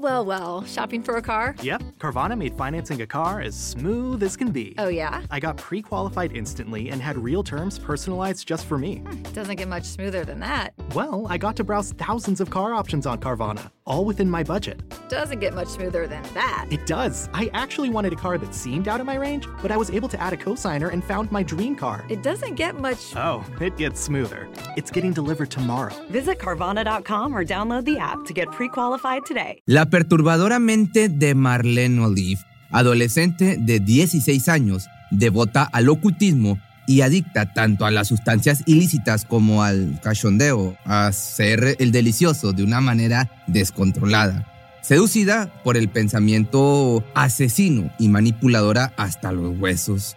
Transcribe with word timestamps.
Well, 0.00 0.24
well. 0.24 0.64
Shopping 0.64 1.02
for 1.02 1.16
a 1.16 1.22
car? 1.22 1.54
Yep. 1.62 1.82
Carvana 1.98 2.36
made 2.36 2.54
financing 2.56 3.02
a 3.02 3.06
car 3.06 3.40
as 3.40 3.54
smooth 3.54 4.22
as 4.22 4.36
can 4.36 4.50
be. 4.50 4.74
Oh, 4.78 4.88
yeah? 4.88 5.22
I 5.30 5.38
got 5.40 5.56
pre 5.56 5.82
qualified 5.82 6.32
instantly 6.34 6.88
and 6.90 7.00
had 7.02 7.18
real 7.18 7.42
terms 7.42 7.78
personalized 7.78 8.48
just 8.48 8.66
for 8.66 8.78
me. 8.78 8.96
Hmm, 8.98 9.22
doesn't 9.34 9.56
get 9.56 9.68
much 9.68 9.84
smoother 9.84 10.24
than 10.24 10.40
that. 10.40 10.72
Well, 10.94 11.26
I 11.28 11.38
got 11.38 11.56
to 11.56 11.64
browse 11.64 11.92
thousands 11.92 12.40
of 12.40 12.50
car 12.50 12.74
options 12.74 13.06
on 13.06 13.18
Carvana, 13.18 13.70
all 13.90 14.04
within 14.04 14.30
my 14.30 14.44
budget. 14.44 14.78
Doesn't 15.08 15.40
get 15.40 15.52
much 15.52 15.68
smoother 15.68 16.06
than 16.06 16.22
that. 16.34 16.66
It 16.70 16.86
does. 16.86 17.28
I 17.34 17.50
actually 17.52 17.90
wanted 17.90 18.12
a 18.12 18.16
car 18.24 18.38
that 18.38 18.54
seemed 18.54 18.86
out 18.86 19.00
of 19.00 19.06
my 19.06 19.16
range, 19.16 19.48
but 19.60 19.72
I 19.72 19.76
was 19.76 19.90
able 19.90 20.08
to 20.10 20.20
add 20.20 20.32
a 20.32 20.36
cosigner 20.36 20.92
and 20.92 21.02
found 21.02 21.32
my 21.32 21.42
dream 21.42 21.74
car. 21.74 22.04
It 22.08 22.22
doesn't 22.22 22.54
get 22.54 22.76
much. 22.80 23.16
Oh, 23.16 23.44
it 23.60 23.76
gets 23.76 24.00
smoother. 24.00 24.48
It's 24.76 24.92
getting 24.92 25.12
delivered 25.12 25.50
tomorrow. 25.50 25.94
Visit 26.10 26.38
Carvana.com 26.38 27.34
or 27.36 27.44
download 27.44 27.84
the 27.84 27.98
app 27.98 28.24
to 28.26 28.32
get 28.32 28.46
pre 28.52 28.68
qualified 28.68 29.26
today. 29.26 29.58
La 29.66 29.86
perturbadora 29.86 30.60
mente 30.60 31.08
de 31.08 31.34
Marlene 31.34 31.98
Olive, 32.04 32.40
adolescente 32.70 33.56
de 33.58 33.80
16 33.80 34.48
años, 34.48 34.86
devota 35.10 35.68
al 35.72 35.88
ocultismo 35.88 36.58
y 36.90 37.02
adicta 37.02 37.52
tanto 37.52 37.86
a 37.86 37.92
las 37.92 38.08
sustancias 38.08 38.64
ilícitas 38.66 39.24
como 39.24 39.62
al 39.62 40.00
cachondeo, 40.02 40.76
a 40.84 41.12
ser 41.12 41.76
el 41.78 41.92
delicioso 41.92 42.52
de 42.52 42.64
una 42.64 42.80
manera 42.80 43.30
descontrolada. 43.46 44.44
Seducida 44.82 45.52
por 45.62 45.76
el 45.76 45.88
pensamiento 45.88 47.04
asesino 47.14 47.92
y 48.00 48.08
manipuladora 48.08 48.92
hasta 48.96 49.30
los 49.30 49.56
huesos. 49.56 50.16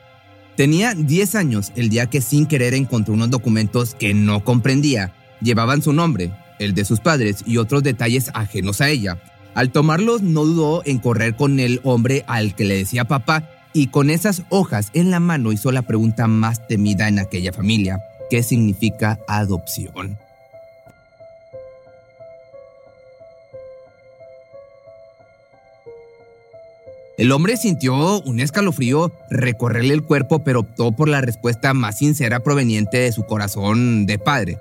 Tenía 0.58 0.96
10 0.96 1.36
años 1.36 1.72
el 1.76 1.90
día 1.90 2.08
que 2.08 2.22
sin 2.22 2.48
querer 2.48 2.74
encontró 2.74 3.14
unos 3.14 3.30
documentos 3.30 3.94
que 3.94 4.16
no 4.16 4.44
comprendía. 4.44 5.14
Llevaban 5.42 5.84
su 5.84 5.94
nombre, 5.94 6.32
el 6.58 6.74
de 6.74 6.86
sus 6.86 7.02
padres 7.02 7.44
y 7.46 7.58
otros 7.58 7.84
detalles 7.84 8.32
ajenos 8.34 8.82
a 8.82 8.90
ella. 8.90 9.22
Al 9.54 9.72
tomarlos 9.72 10.24
no 10.24 10.44
dudó 10.44 10.82
en 10.86 10.98
correr 10.98 11.36
con 11.36 11.60
el 11.60 11.82
hombre 11.84 12.26
al 12.26 12.56
que 12.56 12.66
le 12.66 12.78
decía 12.78 13.06
papá 13.06 13.48
y 13.74 13.88
con 13.88 14.10
esas 14.10 14.44
hojas 14.50 14.90
en 14.94 15.12
la 15.12 15.20
mano 15.20 15.52
hizo 15.52 15.72
la 15.72 15.82
pregunta 15.82 16.28
más 16.28 16.68
temida 16.68 17.08
en 17.08 17.20
aquella 17.20 17.52
familia. 17.52 18.00
¿Qué 18.30 18.44
significa 18.44 19.20
adopción? 19.28 20.18
El 27.16 27.32
hombre 27.32 27.58
sintió 27.58 28.22
un 28.22 28.40
escalofrío 28.40 29.12
recorrerle 29.30 29.94
el 29.94 30.04
cuerpo, 30.04 30.44
pero 30.44 30.62
optó 30.62 30.92
por 30.92 31.08
la 31.08 31.22
respuesta 31.22 31.74
más 31.74 32.00
sincera 32.00 32.40
proveniente 32.40 32.98
de 32.98 33.12
su 33.12 33.24
corazón 33.24 34.08
de 34.08 34.18
padre. 34.18 34.58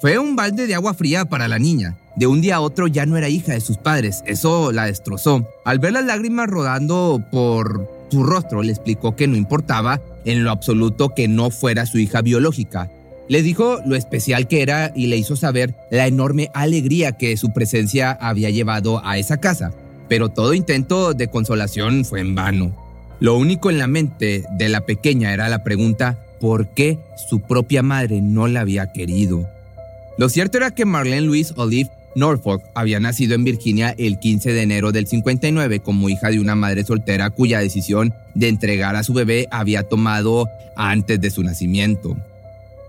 Fue 0.00 0.18
un 0.18 0.36
balde 0.36 0.66
de 0.66 0.74
agua 0.74 0.92
fría 0.92 1.24
para 1.24 1.48
la 1.48 1.58
niña. 1.58 1.96
De 2.14 2.26
un 2.26 2.42
día 2.42 2.56
a 2.56 2.60
otro 2.60 2.88
ya 2.88 3.06
no 3.06 3.16
era 3.16 3.30
hija 3.30 3.54
de 3.54 3.60
sus 3.60 3.78
padres. 3.78 4.22
Eso 4.26 4.70
la 4.70 4.84
destrozó. 4.84 5.48
Al 5.64 5.78
ver 5.78 5.94
las 5.94 6.04
lágrimas 6.04 6.46
rodando 6.46 7.24
por 7.32 7.88
su 8.14 8.22
rostro 8.22 8.62
le 8.62 8.70
explicó 8.70 9.16
que 9.16 9.26
no 9.26 9.36
importaba 9.36 10.00
en 10.24 10.44
lo 10.44 10.52
absoluto 10.52 11.14
que 11.16 11.26
no 11.26 11.50
fuera 11.50 11.84
su 11.84 11.98
hija 11.98 12.22
biológica. 12.22 12.88
Le 13.28 13.42
dijo 13.42 13.80
lo 13.84 13.96
especial 13.96 14.46
que 14.46 14.62
era 14.62 14.92
y 14.94 15.08
le 15.08 15.16
hizo 15.16 15.34
saber 15.34 15.74
la 15.90 16.06
enorme 16.06 16.48
alegría 16.54 17.12
que 17.12 17.36
su 17.36 17.52
presencia 17.52 18.12
había 18.12 18.50
llevado 18.50 19.04
a 19.04 19.18
esa 19.18 19.38
casa. 19.38 19.72
Pero 20.08 20.28
todo 20.28 20.54
intento 20.54 21.12
de 21.12 21.26
consolación 21.26 22.04
fue 22.04 22.20
en 22.20 22.36
vano. 22.36 22.72
Lo 23.18 23.36
único 23.36 23.68
en 23.68 23.78
la 23.78 23.88
mente 23.88 24.44
de 24.58 24.68
la 24.68 24.82
pequeña 24.82 25.34
era 25.34 25.48
la 25.48 25.64
pregunta 25.64 26.16
¿por 26.38 26.68
qué 26.68 27.00
su 27.28 27.40
propia 27.40 27.82
madre 27.82 28.20
no 28.20 28.46
la 28.46 28.60
había 28.60 28.92
querido? 28.92 29.48
Lo 30.18 30.28
cierto 30.28 30.58
era 30.58 30.70
que 30.70 30.84
Marlene 30.84 31.22
Louise 31.22 31.52
Olive 31.56 31.90
Norfolk 32.14 32.62
había 32.74 33.00
nacido 33.00 33.34
en 33.34 33.44
Virginia 33.44 33.94
el 33.98 34.18
15 34.18 34.52
de 34.52 34.62
enero 34.62 34.92
del 34.92 35.06
59 35.06 35.80
como 35.80 36.08
hija 36.08 36.30
de 36.30 36.40
una 36.40 36.54
madre 36.54 36.84
soltera 36.84 37.30
cuya 37.30 37.60
decisión 37.60 38.12
de 38.34 38.48
entregar 38.48 38.96
a 38.96 39.02
su 39.02 39.12
bebé 39.12 39.48
había 39.50 39.82
tomado 39.82 40.48
antes 40.76 41.20
de 41.20 41.30
su 41.30 41.42
nacimiento. 41.42 42.16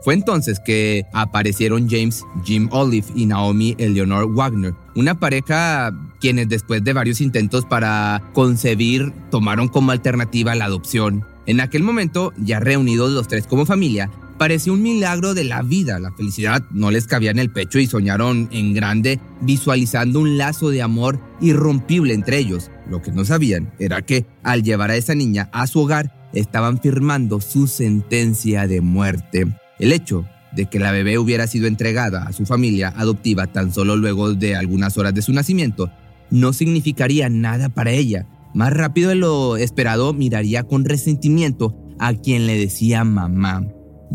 Fue 0.06 0.14
entonces 0.14 0.59
que 0.59 1.08
aparecieron 1.14 1.90
James 1.90 2.24
Jim 2.44 2.69
Olive 2.72 3.08
y 3.16 3.25
Naomi 3.25 3.75
Eleanor 3.80 4.31
Wagner, 4.31 4.75
una 4.96 5.19
pareja 5.19 5.91
quienes 6.22 6.47
después 6.47 6.84
de 6.84 6.94
varios 6.94 7.22
intentos 7.22 7.66
para 7.66 8.22
concebir 8.34 9.12
tomaron 9.31 9.68
como 9.68 9.91
alternativa 9.91 10.53
la 10.53 10.66
adopción. 10.66 11.25
En 11.47 11.59
aquel 11.59 11.81
momento, 11.81 12.34
ya 12.38 12.59
reunidos 12.59 13.12
los 13.14 13.28
tres 13.28 13.47
como 13.47 13.66
familia, 13.66 14.12
Parecía 14.38 14.73
un 14.73 14.81
milagro 14.81 15.34
de 15.34 15.46
la 15.46 15.62
vida. 15.62 15.97
La 16.00 16.12
felicidad 16.12 16.63
no 16.72 16.91
les 16.91 17.07
cabía 17.07 17.31
en 17.31 17.40
el 17.40 17.51
pecho 17.51 17.79
y 17.79 17.88
soñaron 17.88 18.50
en 18.51 18.73
grande, 18.73 19.19
visualizando 19.41 20.19
un 20.19 20.38
lazo 20.38 20.69
de 20.69 20.81
amor 20.81 21.19
irrompible 21.40 22.13
entre 22.13 22.38
ellos. 22.40 22.69
Lo 22.90 23.01
que 23.01 23.12
no 23.12 23.23
sabían 23.23 23.73
era 23.79 24.01
que, 24.01 24.25
al 24.44 24.62
llevar 24.62 24.91
a 24.91 24.97
esa 24.97 25.16
niña 25.16 25.50
a 25.53 25.68
su 25.68 25.79
hogar, 25.79 26.29
estaban 26.34 26.81
firmando 26.81 27.40
su 27.40 27.68
sentencia 27.68 28.68
de 28.68 28.81
muerte. 28.81 29.47
El 29.79 29.94
hecho 29.94 30.25
de 30.53 30.66
que 30.66 30.79
la 30.79 30.91
bebé 30.91 31.17
hubiera 31.17 31.47
sido 31.47 31.67
entregada 31.67 32.23
a 32.23 32.34
su 32.34 32.46
familia 32.46 32.94
adoptiva 32.96 33.47
tan 33.47 33.73
solo 33.73 33.96
luego 33.96 34.34
de 34.34 34.56
algunas 34.56 34.97
horas 34.97 35.13
de 35.13 35.22
su 35.22 35.31
nacimiento 35.34 35.91
no 36.29 36.53
significaría 36.53 37.29
nada 37.29 37.69
para 37.69 37.91
ella. 37.91 38.25
Más 38.53 38.73
rápido 38.73 39.09
de 39.09 39.16
lo 39.16 39.57
esperado 39.57 40.13
miraría 40.13 40.63
con 40.63 40.85
resentimiento 40.85 41.75
a 42.00 42.13
quien 42.13 42.47
le 42.47 42.57
decía 42.57 43.03
mamá. 43.03 43.66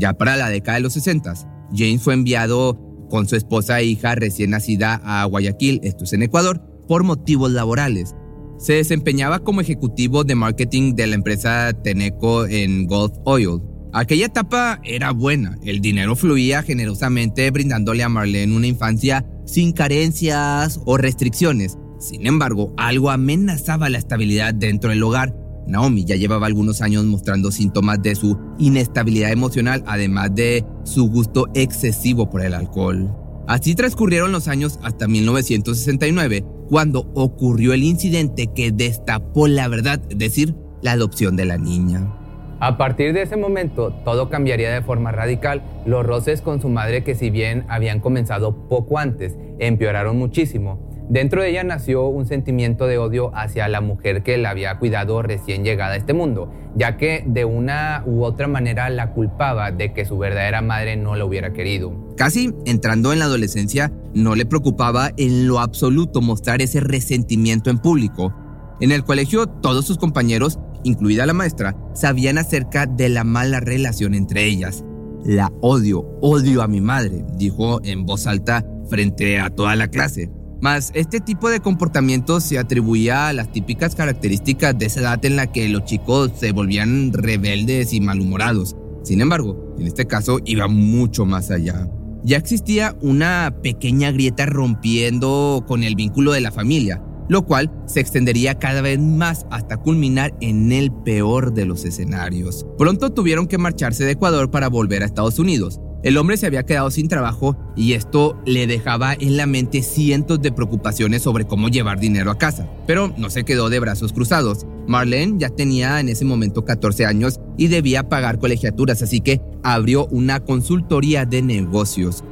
Ya 0.01 0.15
para 0.15 0.37
la 0.37 0.49
década 0.49 0.79
de 0.79 0.83
los 0.83 0.95
60, 0.95 1.35
James 1.77 2.03
fue 2.03 2.15
enviado 2.15 2.81
con 3.11 3.29
su 3.29 3.37
esposa 3.37 3.81
e 3.81 3.85
hija 3.85 4.15
recién 4.15 4.51
nacida 4.51 4.99
a 5.05 5.27
Guayaquil, 5.27 5.81
esto 5.83 6.05
es 6.05 6.15
en 6.15 6.23
Ecuador, 6.23 6.63
por 6.89 7.05
motivos 7.05 7.51
laborales. 7.51 8.15
Se 8.59 8.75
desempeñaba 8.75 9.41
como 9.41 9.61
ejecutivo 9.61 10.25
de 10.25 10.37
marketing 10.37 10.95
de 10.95 11.07
la 11.07 11.17
empresa 11.17 11.75
Teneco 11.85 12.47
en 12.47 12.87
Gulf 12.87 13.13
Oil. 13.25 13.61
Aquella 13.93 14.27
etapa 14.27 14.81
era 14.85 15.11
buena, 15.11 15.59
el 15.65 15.81
dinero 15.81 16.17
fluía 16.17 16.63
generosamente 16.63 17.51
brindándole 17.51 18.03
a 18.03 18.09
Marlene 18.09 18.57
una 18.57 18.69
infancia 18.69 19.27
sin 19.45 19.73
carencias 19.73 20.81
o 20.87 20.97
restricciones. 20.97 21.77
Sin 21.99 22.27
embargo, 22.27 22.73
algo 22.79 23.11
amenazaba 23.11 23.91
la 23.91 23.99
estabilidad 23.99 24.55
dentro 24.55 24.89
del 24.91 25.03
hogar 25.03 25.35
Naomi 25.71 26.05
ya 26.05 26.17
llevaba 26.17 26.47
algunos 26.47 26.83
años 26.83 27.05
mostrando 27.05 27.51
síntomas 27.51 28.03
de 28.03 28.15
su 28.15 28.39
inestabilidad 28.59 29.33
emocional, 29.33 29.83
además 29.87 30.35
de 30.35 30.65
su 30.85 31.09
gusto 31.09 31.47
excesivo 31.55 32.29
por 32.29 32.43
el 32.43 32.55
alcohol. 32.55 33.15
Así 33.47 33.75
transcurrieron 33.75 34.33
los 34.33 34.49
años 34.49 34.79
hasta 34.83 35.09
1969, 35.09 36.45
cuando 36.69 37.11
ocurrió 37.15 37.73
el 37.73 37.83
incidente 37.83 38.49
que 38.55 38.71
destapó 38.71 39.49
la 39.49 39.67
verdad, 39.69 40.01
es 40.09 40.19
decir, 40.19 40.55
la 40.83 40.93
adopción 40.93 41.37
de 41.37 41.47
la 41.47 41.59
niña. 41.59 42.15
A 42.61 42.77
partir 42.77 43.15
de 43.15 43.23
ese 43.23 43.37
momento, 43.37 43.93
todo 44.05 44.29
cambiaría 44.29 44.71
de 44.71 44.83
forma 44.83 45.13
radical. 45.13 45.63
Los 45.87 46.05
roces 46.05 46.43
con 46.43 46.61
su 46.61 46.69
madre, 46.69 47.03
que 47.03 47.15
si 47.15 47.31
bien 47.31 47.65
habían 47.69 48.01
comenzado 48.01 48.69
poco 48.69 48.99
antes, 48.99 49.39
empeoraron 49.59 50.19
muchísimo 50.19 50.90
Dentro 51.11 51.43
de 51.43 51.51
ella 51.51 51.65
nació 51.65 52.07
un 52.07 52.25
sentimiento 52.25 52.87
de 52.87 52.97
odio 52.97 53.33
hacia 53.35 53.67
la 53.67 53.81
mujer 53.81 54.23
que 54.23 54.39
la 54.39 54.51
había 54.51 54.79
cuidado 54.79 55.23
recién 55.23 55.65
llegada 55.65 55.95
a 55.95 55.97
este 55.97 56.13
mundo, 56.13 56.53
ya 56.77 56.97
que 56.97 57.25
de 57.27 57.45
una 57.45 58.05
u 58.07 58.23
otra 58.23 58.47
manera 58.47 58.89
la 58.91 59.13
culpaba 59.13 59.73
de 59.73 59.93
que 59.93 60.05
su 60.05 60.19
verdadera 60.19 60.63
madre 60.63 60.97
no 60.97 61.17
la 61.17 61.25
hubiera 61.25 61.53
querido. 61.53 62.15
Casi 62.17 62.55
entrando 62.65 63.13
en 63.13 63.19
la 63.19 63.25
adolescencia, 63.25 63.93
no 64.15 64.37
le 64.37 64.47
preocupaba 64.47 65.11
en 65.17 65.49
lo 65.49 65.59
absoluto 65.59 66.21
mostrar 66.21 66.63
ese 66.63 66.79
resentimiento 66.79 67.71
en 67.71 67.79
público. 67.79 68.33
En 68.81 68.93
el 68.93 69.03
colegio, 69.03 69.49
todos 69.49 69.85
sus 69.85 69.99
compañeros, 69.99 70.61
incluida 70.85 71.27
la 71.27 71.33
maestra, 71.33 71.75
sabían 71.93 72.39
acerca 72.39 72.87
de 72.87 73.09
la 73.09 73.25
mala 73.25 73.59
relación 73.59 74.15
entre 74.15 74.45
ellas. 74.45 74.85
La 75.25 75.51
odio, 75.61 76.07
odio 76.21 76.63
a 76.63 76.69
mi 76.69 76.81
madre, 76.81 77.25
dijo 77.37 77.81
en 77.83 78.07
voz 78.07 78.29
alta 78.29 78.65
frente 78.89 79.41
a 79.41 79.51
toda 79.51 79.75
la 79.75 79.89
clase. 79.89 80.31
Mas 80.61 80.91
este 80.95 81.21
tipo 81.21 81.49
de 81.49 81.61
comportamiento 81.61 82.41
se 82.41 82.59
atribuía 82.59 83.29
a 83.29 83.33
las 83.33 83.51
típicas 83.51 83.95
características 83.95 84.79
de 84.79 84.87
esa 84.87 85.01
edad 85.01 85.25
en 85.25 85.37
la 85.37 85.51
que 85.51 85.69
los 85.69 85.85
chicos 85.85 86.33
se 86.37 86.53
volvían 86.53 87.13
rebeldes 87.13 87.95
y 87.95 88.01
malhumorados. 88.01 88.77
Sin 89.03 89.23
embargo, 89.23 89.75
en 89.79 89.87
este 89.87 90.07
caso 90.07 90.39
iba 90.45 90.69
mucho 90.69 91.25
más 91.25 91.51
allá. 91.51 91.89
Ya 92.23 92.37
existía 92.37 92.95
una 93.01 93.57
pequeña 93.63 94.13
grieta 94.13 94.45
rompiendo 94.45 95.65
con 95.67 95.83
el 95.83 95.95
vínculo 95.95 96.33
de 96.33 96.43
la 96.43 96.53
familia, 96.53 97.03
lo 97.31 97.47
cual 97.47 97.73
se 97.87 98.01
extendería 98.01 98.59
cada 98.59 98.83
vez 98.83 98.99
más 98.99 99.47
hasta 99.51 99.79
culminar 99.79 100.35
en 100.43 100.73
el 100.73 100.93
peor 100.93 101.55
de 101.55 101.65
los 101.65 101.87
escenarios. 101.87 102.67
Pronto 102.77 103.11
tuvieron 103.13 103.47
que 103.47 103.57
marcharse 103.57 104.05
de 104.05 104.13
Ecuador 104.13 104.51
para 104.51 104.69
volver 104.69 105.03
a 105.03 105.07
Estados 105.07 105.39
Unidos, 105.39 105.81
el 106.03 106.17
hombre 106.17 106.39
se 106.39 106.47
había 106.47 106.65
quedado 106.65 106.91
sin 106.91 107.09
trabajo 107.09 107.57
y 107.77 107.93
esto 107.93 108.41
le 108.47 108.67
dejaba 108.67 109.13
en 109.13 109.37
la 109.37 109.47
mente 109.47 109.83
cientos 109.83 110.41
de 110.41 110.51
preocupaciones 110.51 111.23
sobre 111.23 111.47
cómo 111.47 111.69
llevar 111.69 112.01
dinero 112.01 112.31
a 112.31 112.39
casa. 112.39 112.69
Pero 112.87 113.13
no 113.19 113.29
se 113.29 113.45
quedó 113.45 113.69
de 113.69 113.81
brazos 113.81 114.13
cruzados. 114.13 114.67
Marlene 114.87 115.35
ya 115.39 115.51
tenía 115.51 116.01
en 116.01 116.09
ese 116.09 116.25
momento 116.25 116.65
14 116.65 117.05
años 117.05 117.39
y 117.59 117.69
debía 117.69 118.09
pagar 118.09 118.39
colegiaturas, 118.39 119.03
así 119.03 119.21
que 119.21 119.43
abrió 119.63 120.07
una 120.07 120.41
consultoría 120.41 121.27
de 121.27 121.43
negocios. 121.43 122.25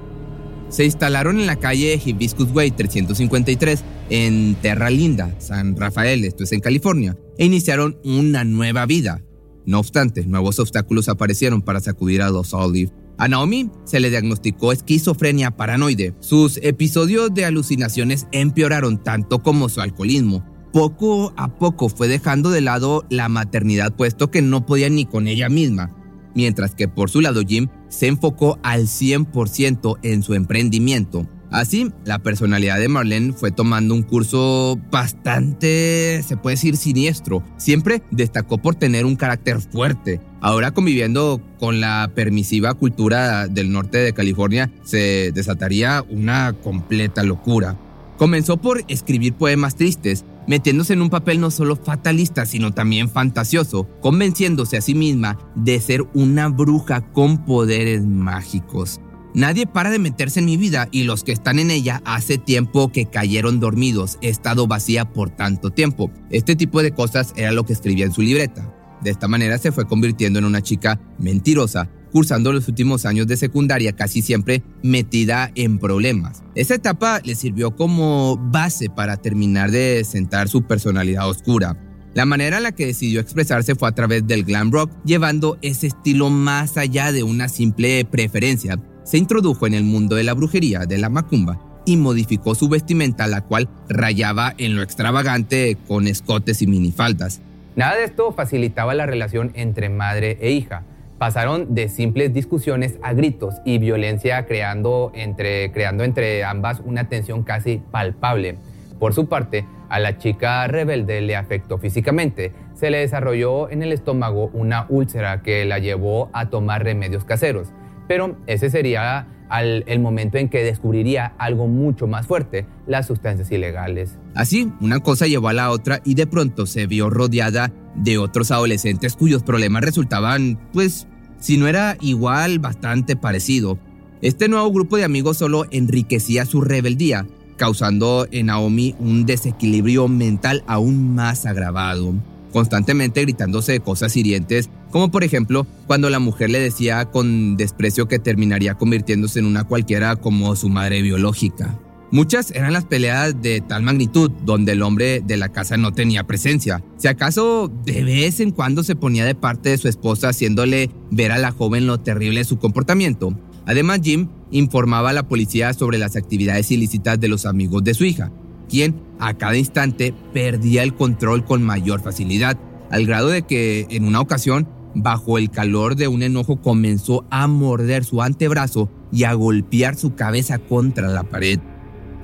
Se 0.70 0.84
instalaron 0.84 1.38
en 1.38 1.46
la 1.46 1.56
calle 1.56 2.00
Hibiscus 2.02 2.50
Way 2.52 2.72
353 2.72 3.84
en 4.10 4.54
Terra 4.56 4.90
Linda, 4.90 5.34
San 5.38 5.76
Rafael, 5.76 6.24
esto 6.24 6.44
es 6.44 6.52
en 6.52 6.60
California, 6.60 7.16
e 7.38 7.44
iniciaron 7.44 7.98
una 8.04 8.44
nueva 8.44 8.86
vida. 8.86 9.22
No 9.64 9.78
obstante, 9.78 10.24
nuevos 10.24 10.58
obstáculos 10.58 11.08
aparecieron 11.08 11.62
para 11.62 11.80
sacudir 11.80 12.22
a 12.22 12.30
los 12.30 12.54
Olive 12.54 12.92
a 13.18 13.28
Naomi 13.28 13.70
se 13.84 14.00
le 14.00 14.10
diagnosticó 14.10 14.72
esquizofrenia 14.72 15.50
paranoide. 15.50 16.14
Sus 16.20 16.58
episodios 16.62 17.34
de 17.34 17.44
alucinaciones 17.44 18.26
empeoraron 18.32 19.02
tanto 19.02 19.42
como 19.42 19.68
su 19.68 19.80
alcoholismo. 19.80 20.44
Poco 20.72 21.32
a 21.36 21.48
poco 21.58 21.88
fue 21.88 22.08
dejando 22.08 22.50
de 22.50 22.60
lado 22.60 23.04
la 23.10 23.28
maternidad 23.28 23.94
puesto 23.94 24.30
que 24.30 24.42
no 24.42 24.66
podía 24.66 24.88
ni 24.88 25.04
con 25.04 25.26
ella 25.26 25.48
misma, 25.48 25.90
mientras 26.34 26.74
que 26.74 26.88
por 26.88 27.10
su 27.10 27.20
lado 27.20 27.42
Jim 27.46 27.68
se 27.88 28.06
enfocó 28.06 28.58
al 28.62 28.82
100% 28.82 29.98
en 30.02 30.22
su 30.22 30.34
emprendimiento. 30.34 31.28
Así, 31.50 31.90
la 32.04 32.18
personalidad 32.18 32.78
de 32.78 32.88
Marlene 32.88 33.32
fue 33.32 33.50
tomando 33.50 33.94
un 33.94 34.02
curso 34.02 34.78
bastante, 34.90 36.22
se 36.22 36.36
puede 36.36 36.56
decir, 36.56 36.76
siniestro. 36.76 37.42
Siempre 37.56 38.02
destacó 38.10 38.58
por 38.58 38.74
tener 38.74 39.06
un 39.06 39.16
carácter 39.16 39.60
fuerte. 39.60 40.20
Ahora 40.40 40.72
conviviendo 40.72 41.40
con 41.58 41.80
la 41.80 42.10
permisiva 42.14 42.74
cultura 42.74 43.48
del 43.48 43.72
norte 43.72 43.98
de 43.98 44.12
California, 44.12 44.70
se 44.84 45.32
desataría 45.32 46.04
una 46.10 46.52
completa 46.52 47.22
locura. 47.22 47.76
Comenzó 48.18 48.58
por 48.58 48.84
escribir 48.88 49.32
poemas 49.34 49.76
tristes, 49.76 50.24
metiéndose 50.46 50.92
en 50.92 51.02
un 51.02 51.10
papel 51.10 51.40
no 51.40 51.50
solo 51.50 51.76
fatalista, 51.76 52.46
sino 52.46 52.72
también 52.72 53.08
fantasioso, 53.08 53.88
convenciéndose 54.00 54.76
a 54.76 54.80
sí 54.80 54.94
misma 54.94 55.38
de 55.54 55.80
ser 55.80 56.04
una 56.14 56.48
bruja 56.48 57.00
con 57.12 57.44
poderes 57.44 58.04
mágicos. 58.04 59.00
Nadie 59.38 59.68
para 59.68 59.90
de 59.90 60.00
meterse 60.00 60.40
en 60.40 60.46
mi 60.46 60.56
vida 60.56 60.88
y 60.90 61.04
los 61.04 61.22
que 61.22 61.30
están 61.30 61.60
en 61.60 61.70
ella 61.70 62.02
hace 62.04 62.38
tiempo 62.38 62.90
que 62.90 63.06
cayeron 63.06 63.60
dormidos. 63.60 64.18
He 64.20 64.30
estado 64.30 64.66
vacía 64.66 65.04
por 65.04 65.30
tanto 65.30 65.70
tiempo. 65.70 66.10
Este 66.28 66.56
tipo 66.56 66.82
de 66.82 66.90
cosas 66.90 67.34
era 67.36 67.52
lo 67.52 67.64
que 67.64 67.72
escribía 67.72 68.04
en 68.04 68.12
su 68.12 68.20
libreta. 68.20 68.74
De 69.00 69.10
esta 69.10 69.28
manera 69.28 69.56
se 69.58 69.70
fue 69.70 69.86
convirtiendo 69.86 70.40
en 70.40 70.44
una 70.44 70.60
chica 70.60 70.98
mentirosa, 71.20 71.88
cursando 72.10 72.52
los 72.52 72.66
últimos 72.66 73.06
años 73.06 73.28
de 73.28 73.36
secundaria 73.36 73.92
casi 73.92 74.22
siempre 74.22 74.64
metida 74.82 75.52
en 75.54 75.78
problemas. 75.78 76.42
Esa 76.56 76.74
etapa 76.74 77.20
le 77.22 77.36
sirvió 77.36 77.76
como 77.76 78.36
base 78.50 78.90
para 78.90 79.18
terminar 79.18 79.70
de 79.70 80.02
sentar 80.02 80.48
su 80.48 80.62
personalidad 80.62 81.28
oscura. 81.28 81.76
La 82.12 82.26
manera 82.26 82.56
en 82.56 82.64
la 82.64 82.72
que 82.72 82.86
decidió 82.86 83.20
expresarse 83.20 83.76
fue 83.76 83.88
a 83.88 83.94
través 83.94 84.26
del 84.26 84.42
glam 84.42 84.72
rock, 84.72 84.90
llevando 85.04 85.58
ese 85.62 85.86
estilo 85.86 86.28
más 86.28 86.76
allá 86.76 87.12
de 87.12 87.22
una 87.22 87.48
simple 87.48 88.04
preferencia 88.04 88.80
se 89.08 89.16
introdujo 89.16 89.66
en 89.66 89.72
el 89.72 89.84
mundo 89.84 90.16
de 90.16 90.22
la 90.22 90.34
brujería, 90.34 90.80
de 90.80 90.98
la 90.98 91.08
macumba, 91.08 91.58
y 91.86 91.96
modificó 91.96 92.54
su 92.54 92.68
vestimenta, 92.68 93.26
la 93.26 93.40
cual 93.40 93.70
rayaba 93.88 94.52
en 94.58 94.76
lo 94.76 94.82
extravagante 94.82 95.78
con 95.88 96.06
escotes 96.06 96.60
y 96.60 96.66
minifaldas. 96.66 97.40
Nada 97.74 97.96
de 97.96 98.04
esto 98.04 98.32
facilitaba 98.32 98.92
la 98.92 99.06
relación 99.06 99.50
entre 99.54 99.88
madre 99.88 100.36
e 100.42 100.50
hija. 100.50 100.82
Pasaron 101.16 101.74
de 101.74 101.88
simples 101.88 102.34
discusiones 102.34 102.98
a 103.02 103.14
gritos 103.14 103.54
y 103.64 103.78
violencia 103.78 104.44
creando 104.44 105.10
entre, 105.14 105.72
creando 105.72 106.04
entre 106.04 106.44
ambas 106.44 106.82
una 106.84 107.08
tensión 107.08 107.44
casi 107.44 107.80
palpable. 107.90 108.58
Por 108.98 109.14
su 109.14 109.26
parte, 109.26 109.64
a 109.88 110.00
la 110.00 110.18
chica 110.18 110.66
rebelde 110.66 111.22
le 111.22 111.34
afectó 111.34 111.78
físicamente. 111.78 112.52
Se 112.74 112.90
le 112.90 112.98
desarrolló 112.98 113.70
en 113.70 113.82
el 113.82 113.92
estómago 113.92 114.50
una 114.52 114.84
úlcera 114.90 115.40
que 115.42 115.64
la 115.64 115.78
llevó 115.78 116.28
a 116.34 116.50
tomar 116.50 116.84
remedios 116.84 117.24
caseros 117.24 117.68
pero 118.08 118.36
ese 118.46 118.70
sería 118.70 119.28
el 119.50 120.00
momento 120.00 120.36
en 120.36 120.48
que 120.48 120.62
descubriría 120.62 121.32
algo 121.38 121.68
mucho 121.68 122.06
más 122.06 122.26
fuerte, 122.26 122.66
las 122.86 123.06
sustancias 123.06 123.50
ilegales. 123.50 124.10
Así, 124.34 124.70
una 124.80 125.00
cosa 125.00 125.26
llevó 125.26 125.48
a 125.48 125.52
la 125.52 125.70
otra 125.70 126.00
y 126.04 126.14
de 126.14 126.26
pronto 126.26 126.66
se 126.66 126.86
vio 126.86 127.08
rodeada 127.08 127.72
de 127.94 128.18
otros 128.18 128.50
adolescentes 128.50 129.16
cuyos 129.16 129.42
problemas 129.42 129.84
resultaban, 129.84 130.58
pues, 130.72 131.06
si 131.38 131.56
no 131.56 131.66
era 131.66 131.96
igual, 132.00 132.58
bastante 132.58 133.16
parecido. 133.16 133.78
Este 134.20 134.48
nuevo 134.48 134.70
grupo 134.70 134.96
de 134.96 135.04
amigos 135.04 135.38
solo 135.38 135.64
enriquecía 135.70 136.44
su 136.44 136.60
rebeldía, 136.60 137.26
causando 137.56 138.26
en 138.30 138.46
Naomi 138.46 138.96
un 138.98 139.24
desequilibrio 139.24 140.08
mental 140.08 140.62
aún 140.66 141.14
más 141.14 141.46
agravado 141.46 142.14
constantemente 142.52 143.22
gritándose 143.22 143.80
cosas 143.80 144.16
hirientes, 144.16 144.70
como 144.90 145.10
por 145.10 145.24
ejemplo 145.24 145.66
cuando 145.86 146.10
la 146.10 146.18
mujer 146.18 146.50
le 146.50 146.60
decía 146.60 147.06
con 147.06 147.56
desprecio 147.56 148.08
que 148.08 148.18
terminaría 148.18 148.74
convirtiéndose 148.74 149.38
en 149.38 149.46
una 149.46 149.64
cualquiera 149.64 150.16
como 150.16 150.54
su 150.56 150.68
madre 150.68 151.02
biológica. 151.02 151.78
Muchas 152.10 152.52
eran 152.52 152.72
las 152.72 152.86
peleas 152.86 153.40
de 153.42 153.60
tal 153.60 153.82
magnitud 153.82 154.30
donde 154.46 154.72
el 154.72 154.82
hombre 154.82 155.20
de 155.20 155.36
la 155.36 155.50
casa 155.50 155.76
no 155.76 155.92
tenía 155.92 156.26
presencia. 156.26 156.82
Si 156.96 157.06
acaso 157.06 157.70
de 157.84 158.02
vez 158.02 158.40
en 158.40 158.50
cuando 158.50 158.82
se 158.82 158.96
ponía 158.96 159.26
de 159.26 159.34
parte 159.34 159.68
de 159.68 159.78
su 159.78 159.88
esposa 159.88 160.30
haciéndole 160.30 160.90
ver 161.10 161.32
a 161.32 161.38
la 161.38 161.52
joven 161.52 161.86
lo 161.86 162.00
terrible 162.00 162.40
de 162.40 162.44
su 162.44 162.58
comportamiento. 162.58 163.38
Además 163.66 164.00
Jim 164.02 164.28
informaba 164.50 165.10
a 165.10 165.12
la 165.12 165.28
policía 165.28 165.74
sobre 165.74 165.98
las 165.98 166.16
actividades 166.16 166.70
ilícitas 166.70 167.20
de 167.20 167.28
los 167.28 167.44
amigos 167.44 167.84
de 167.84 167.92
su 167.92 168.06
hija, 168.06 168.32
quien 168.68 169.00
a 169.18 169.34
cada 169.34 169.56
instante 169.56 170.14
perdía 170.32 170.82
el 170.82 170.94
control 170.94 171.44
con 171.44 171.62
mayor 171.62 172.00
facilidad, 172.00 172.58
al 172.90 173.06
grado 173.06 173.28
de 173.28 173.42
que 173.42 173.86
en 173.90 174.04
una 174.04 174.20
ocasión, 174.20 174.68
bajo 174.94 175.38
el 175.38 175.50
calor 175.50 175.96
de 175.96 176.08
un 176.08 176.22
enojo, 176.22 176.60
comenzó 176.60 177.24
a 177.30 177.46
morder 177.46 178.04
su 178.04 178.22
antebrazo 178.22 178.90
y 179.12 179.24
a 179.24 179.34
golpear 179.34 179.96
su 179.96 180.14
cabeza 180.14 180.58
contra 180.58 181.08
la 181.08 181.24
pared. 181.24 181.58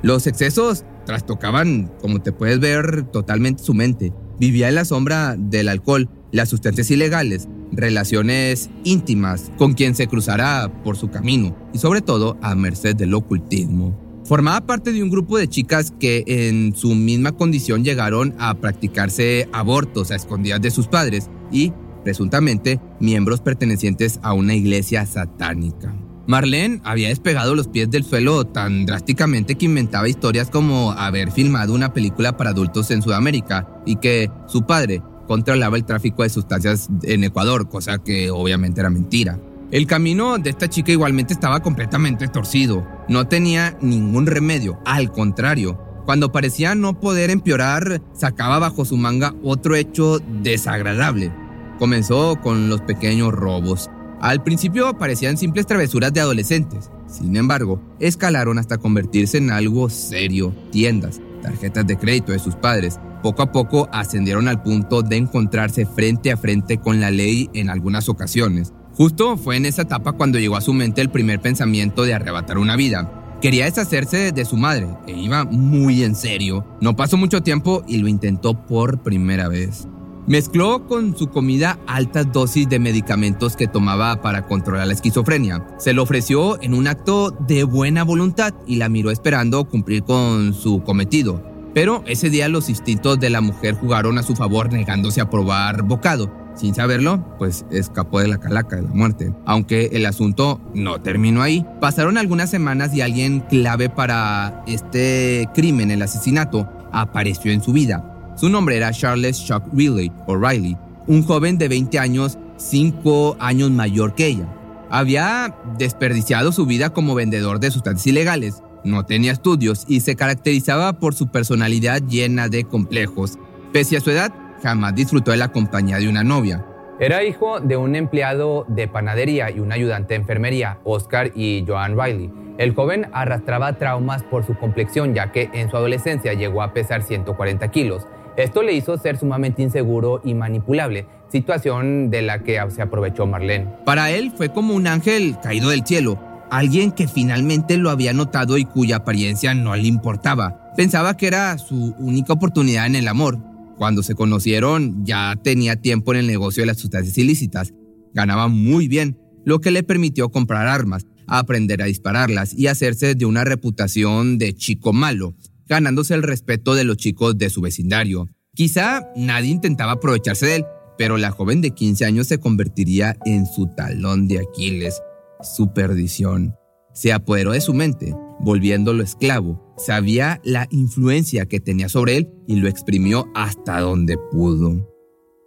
Los 0.02 0.26
excesos 0.26 0.84
trastocaban, 1.06 1.90
como 2.00 2.20
te 2.20 2.32
puedes 2.32 2.60
ver, 2.60 3.04
totalmente 3.10 3.62
su 3.62 3.74
mente. 3.74 4.12
Vivía 4.38 4.68
en 4.68 4.74
la 4.74 4.84
sombra 4.84 5.36
del 5.38 5.68
alcohol, 5.68 6.08
las 6.32 6.48
sustancias 6.48 6.90
ilegales, 6.90 7.48
relaciones 7.72 8.70
íntimas 8.84 9.50
con 9.56 9.74
quien 9.74 9.94
se 9.94 10.06
cruzara 10.06 10.70
por 10.82 10.96
su 10.96 11.10
camino 11.10 11.56
y 11.72 11.78
sobre 11.78 12.00
todo 12.00 12.36
a 12.42 12.54
merced 12.54 12.96
del 12.96 13.14
ocultismo. 13.14 14.03
Formaba 14.24 14.66
parte 14.66 14.92
de 14.92 15.02
un 15.02 15.10
grupo 15.10 15.36
de 15.36 15.48
chicas 15.48 15.92
que 16.00 16.24
en 16.26 16.74
su 16.74 16.94
misma 16.94 17.32
condición 17.32 17.84
llegaron 17.84 18.34
a 18.38 18.54
practicarse 18.54 19.48
abortos 19.52 20.10
a 20.10 20.16
escondidas 20.16 20.62
de 20.62 20.70
sus 20.70 20.86
padres 20.86 21.28
y, 21.52 21.72
presuntamente, 22.04 22.80
miembros 23.00 23.42
pertenecientes 23.42 24.18
a 24.22 24.32
una 24.32 24.54
iglesia 24.54 25.04
satánica. 25.04 25.94
Marlene 26.26 26.80
había 26.84 27.08
despegado 27.08 27.54
los 27.54 27.68
pies 27.68 27.90
del 27.90 28.02
suelo 28.02 28.46
tan 28.46 28.86
drásticamente 28.86 29.56
que 29.56 29.66
inventaba 29.66 30.08
historias 30.08 30.48
como 30.48 30.92
haber 30.92 31.30
filmado 31.30 31.74
una 31.74 31.92
película 31.92 32.34
para 32.38 32.50
adultos 32.50 32.90
en 32.90 33.02
Sudamérica 33.02 33.68
y 33.84 33.96
que 33.96 34.30
su 34.46 34.62
padre 34.64 35.02
controlaba 35.28 35.76
el 35.76 35.84
tráfico 35.84 36.22
de 36.22 36.30
sustancias 36.30 36.88
en 37.02 37.24
Ecuador, 37.24 37.68
cosa 37.68 37.98
que 37.98 38.30
obviamente 38.30 38.80
era 38.80 38.88
mentira. 38.88 39.38
El 39.70 39.86
camino 39.86 40.38
de 40.38 40.50
esta 40.50 40.68
chica 40.68 40.92
igualmente 40.92 41.32
estaba 41.32 41.60
completamente 41.60 42.28
torcido. 42.28 42.86
No 43.08 43.26
tenía 43.26 43.76
ningún 43.80 44.26
remedio, 44.26 44.78
al 44.84 45.10
contrario. 45.10 45.80
Cuando 46.04 46.32
parecía 46.32 46.74
no 46.74 47.00
poder 47.00 47.30
empeorar, 47.30 48.02
sacaba 48.12 48.58
bajo 48.58 48.84
su 48.84 48.96
manga 48.96 49.34
otro 49.42 49.74
hecho 49.74 50.18
desagradable. 50.42 51.32
Comenzó 51.78 52.36
con 52.40 52.68
los 52.68 52.82
pequeños 52.82 53.32
robos. 53.32 53.90
Al 54.20 54.42
principio 54.42 54.96
parecían 54.96 55.36
simples 55.36 55.66
travesuras 55.66 56.12
de 56.12 56.20
adolescentes. 56.20 56.90
Sin 57.06 57.36
embargo, 57.36 57.80
escalaron 58.00 58.58
hasta 58.58 58.78
convertirse 58.78 59.38
en 59.38 59.50
algo 59.50 59.88
serio. 59.88 60.54
Tiendas, 60.70 61.20
tarjetas 61.42 61.86
de 61.86 61.96
crédito 61.96 62.32
de 62.32 62.38
sus 62.38 62.54
padres, 62.54 63.00
poco 63.22 63.42
a 63.42 63.50
poco 63.50 63.88
ascendieron 63.92 64.48
al 64.48 64.62
punto 64.62 65.02
de 65.02 65.16
encontrarse 65.16 65.86
frente 65.86 66.30
a 66.30 66.36
frente 66.36 66.78
con 66.78 67.00
la 67.00 67.10
ley 67.10 67.48
en 67.54 67.70
algunas 67.70 68.08
ocasiones. 68.08 68.72
Justo 68.96 69.36
fue 69.36 69.56
en 69.56 69.66
esa 69.66 69.82
etapa 69.82 70.12
cuando 70.12 70.38
llegó 70.38 70.56
a 70.56 70.60
su 70.60 70.72
mente 70.72 71.00
el 71.00 71.10
primer 71.10 71.40
pensamiento 71.40 72.04
de 72.04 72.14
arrebatar 72.14 72.58
una 72.58 72.76
vida. 72.76 73.38
Quería 73.42 73.64
deshacerse 73.64 74.30
de 74.30 74.44
su 74.44 74.56
madre 74.56 74.88
e 75.08 75.12
iba 75.12 75.44
muy 75.44 76.04
en 76.04 76.14
serio. 76.14 76.64
No 76.80 76.94
pasó 76.94 77.16
mucho 77.16 77.42
tiempo 77.42 77.82
y 77.88 77.98
lo 77.98 78.06
intentó 78.06 78.54
por 78.54 79.02
primera 79.02 79.48
vez. 79.48 79.88
Mezcló 80.28 80.86
con 80.86 81.16
su 81.18 81.28
comida 81.28 81.78
altas 81.86 82.32
dosis 82.32 82.68
de 82.68 82.78
medicamentos 82.78 83.56
que 83.56 83.66
tomaba 83.66 84.22
para 84.22 84.46
controlar 84.46 84.86
la 84.86 84.94
esquizofrenia. 84.94 85.66
Se 85.78 85.92
lo 85.92 86.04
ofreció 86.04 86.62
en 86.62 86.72
un 86.72 86.86
acto 86.86 87.32
de 87.46 87.64
buena 87.64 88.04
voluntad 88.04 88.54
y 88.66 88.76
la 88.76 88.88
miró 88.88 89.10
esperando 89.10 89.64
cumplir 89.64 90.04
con 90.04 90.54
su 90.54 90.82
cometido. 90.84 91.42
Pero 91.74 92.04
ese 92.06 92.30
día 92.30 92.48
los 92.48 92.68
instintos 92.68 93.18
de 93.18 93.28
la 93.28 93.40
mujer 93.40 93.74
jugaron 93.74 94.16
a 94.18 94.22
su 94.22 94.36
favor 94.36 94.72
negándose 94.72 95.20
a 95.20 95.28
probar 95.28 95.82
bocado. 95.82 96.43
Sin 96.54 96.74
saberlo, 96.74 97.36
pues 97.38 97.64
escapó 97.70 98.20
de 98.20 98.28
la 98.28 98.38
calaca 98.38 98.76
de 98.76 98.82
la 98.82 98.90
muerte. 98.90 99.32
Aunque 99.44 99.90
el 99.92 100.06
asunto 100.06 100.60
no 100.74 101.00
terminó 101.00 101.42
ahí. 101.42 101.66
Pasaron 101.80 102.16
algunas 102.16 102.50
semanas 102.50 102.94
y 102.94 103.00
alguien 103.00 103.40
clave 103.40 103.88
para 103.88 104.62
este 104.66 105.48
crimen, 105.54 105.90
el 105.90 106.02
asesinato, 106.02 106.68
apareció 106.92 107.50
en 107.50 107.62
su 107.62 107.72
vida. 107.72 108.34
Su 108.36 108.48
nombre 108.48 108.76
era 108.76 108.92
Charles 108.92 109.44
Chuck 109.44 109.62
Riley, 109.72 110.12
o 110.26 110.36
Riley, 110.36 110.76
un 111.06 111.22
joven 111.22 111.58
de 111.58 111.68
20 111.68 111.98
años, 111.98 112.38
5 112.56 113.36
años 113.40 113.70
mayor 113.70 114.14
que 114.14 114.26
ella. 114.26 114.48
Había 114.90 115.56
desperdiciado 115.78 116.52
su 116.52 116.66
vida 116.66 116.90
como 116.90 117.14
vendedor 117.14 117.58
de 117.58 117.70
sustancias 117.70 118.06
ilegales, 118.06 118.62
no 118.84 119.06
tenía 119.06 119.32
estudios 119.32 119.84
y 119.88 120.00
se 120.00 120.14
caracterizaba 120.14 120.92
por 120.94 121.14
su 121.14 121.28
personalidad 121.28 122.02
llena 122.02 122.48
de 122.48 122.64
complejos. 122.64 123.38
Pese 123.72 123.96
a 123.96 124.00
su 124.00 124.10
edad, 124.10 124.32
jamás 124.64 124.94
disfrutó 124.94 125.30
de 125.30 125.36
la 125.36 125.48
compañía 125.48 125.98
de 125.98 126.08
una 126.08 126.24
novia. 126.24 126.64
Era 126.98 127.22
hijo 127.22 127.60
de 127.60 127.76
un 127.76 127.96
empleado 127.96 128.64
de 128.66 128.88
panadería 128.88 129.50
y 129.50 129.60
un 129.60 129.72
ayudante 129.72 130.14
de 130.14 130.20
enfermería, 130.20 130.78
Oscar 130.84 131.32
y 131.34 131.64
Joan 131.68 132.00
Riley. 132.00 132.30
El 132.56 132.74
joven 132.74 133.08
arrastraba 133.12 133.74
traumas 133.74 134.22
por 134.22 134.46
su 134.46 134.54
complexión 134.54 135.12
ya 135.12 135.32
que 135.32 135.50
en 135.52 135.70
su 135.70 135.76
adolescencia 135.76 136.32
llegó 136.32 136.62
a 136.62 136.72
pesar 136.72 137.02
140 137.02 137.68
kilos. 137.68 138.06
Esto 138.36 138.62
le 138.62 138.72
hizo 138.72 138.96
ser 138.96 139.18
sumamente 139.18 139.60
inseguro 139.60 140.22
y 140.24 140.34
manipulable, 140.34 141.06
situación 141.30 142.10
de 142.10 142.22
la 142.22 142.38
que 142.42 142.58
se 142.70 142.80
aprovechó 142.80 143.26
Marlene. 143.26 143.68
Para 143.84 144.10
él 144.10 144.32
fue 144.34 144.48
como 144.48 144.74
un 144.74 144.86
ángel 144.86 145.36
caído 145.42 145.70
del 145.70 145.84
cielo, 145.84 146.18
alguien 146.50 146.92
que 146.92 147.06
finalmente 147.06 147.76
lo 147.76 147.90
había 147.90 148.12
notado 148.12 148.56
y 148.56 148.64
cuya 148.64 148.96
apariencia 148.96 149.52
no 149.52 149.76
le 149.76 149.88
importaba. 149.88 150.72
Pensaba 150.76 151.16
que 151.16 151.26
era 151.26 151.58
su 151.58 151.94
única 151.98 152.32
oportunidad 152.32 152.86
en 152.86 152.96
el 152.96 153.08
amor, 153.08 153.38
cuando 153.76 154.02
se 154.02 154.14
conocieron 154.14 155.04
ya 155.04 155.38
tenía 155.42 155.76
tiempo 155.76 156.12
en 156.12 156.20
el 156.20 156.26
negocio 156.26 156.62
de 156.62 156.66
las 156.66 156.78
sustancias 156.78 157.16
ilícitas, 157.18 157.74
ganaba 158.12 158.48
muy 158.48 158.88
bien, 158.88 159.18
lo 159.44 159.60
que 159.60 159.70
le 159.70 159.82
permitió 159.82 160.30
comprar 160.30 160.66
armas, 160.66 161.06
aprender 161.26 161.82
a 161.82 161.86
dispararlas 161.86 162.54
y 162.54 162.66
hacerse 162.66 163.14
de 163.14 163.26
una 163.26 163.44
reputación 163.44 164.38
de 164.38 164.54
chico 164.54 164.92
malo, 164.92 165.34
ganándose 165.66 166.14
el 166.14 166.22
respeto 166.22 166.74
de 166.74 166.84
los 166.84 166.96
chicos 166.96 167.36
de 167.36 167.50
su 167.50 167.60
vecindario. 167.60 168.28
Quizá 168.54 169.08
nadie 169.16 169.50
intentaba 169.50 169.92
aprovecharse 169.92 170.46
de 170.46 170.56
él, 170.56 170.64
pero 170.96 171.16
la 171.16 171.30
joven 171.30 171.60
de 171.60 171.72
15 171.72 172.04
años 172.04 172.28
se 172.28 172.38
convertiría 172.38 173.16
en 173.24 173.46
su 173.46 173.66
talón 173.74 174.28
de 174.28 174.38
Aquiles, 174.40 175.00
su 175.42 175.72
perdición. 175.72 176.54
Se 176.92 177.12
apoderó 177.12 177.52
de 177.52 177.60
su 177.60 177.74
mente, 177.74 178.14
volviéndolo 178.40 179.02
esclavo, 179.02 179.64
Sabía 179.76 180.40
la 180.44 180.68
influencia 180.70 181.46
que 181.46 181.58
tenía 181.58 181.88
sobre 181.88 182.16
él 182.16 182.30
y 182.46 182.56
lo 182.56 182.68
exprimió 182.68 183.26
hasta 183.34 183.80
donde 183.80 184.16
pudo. 184.30 184.88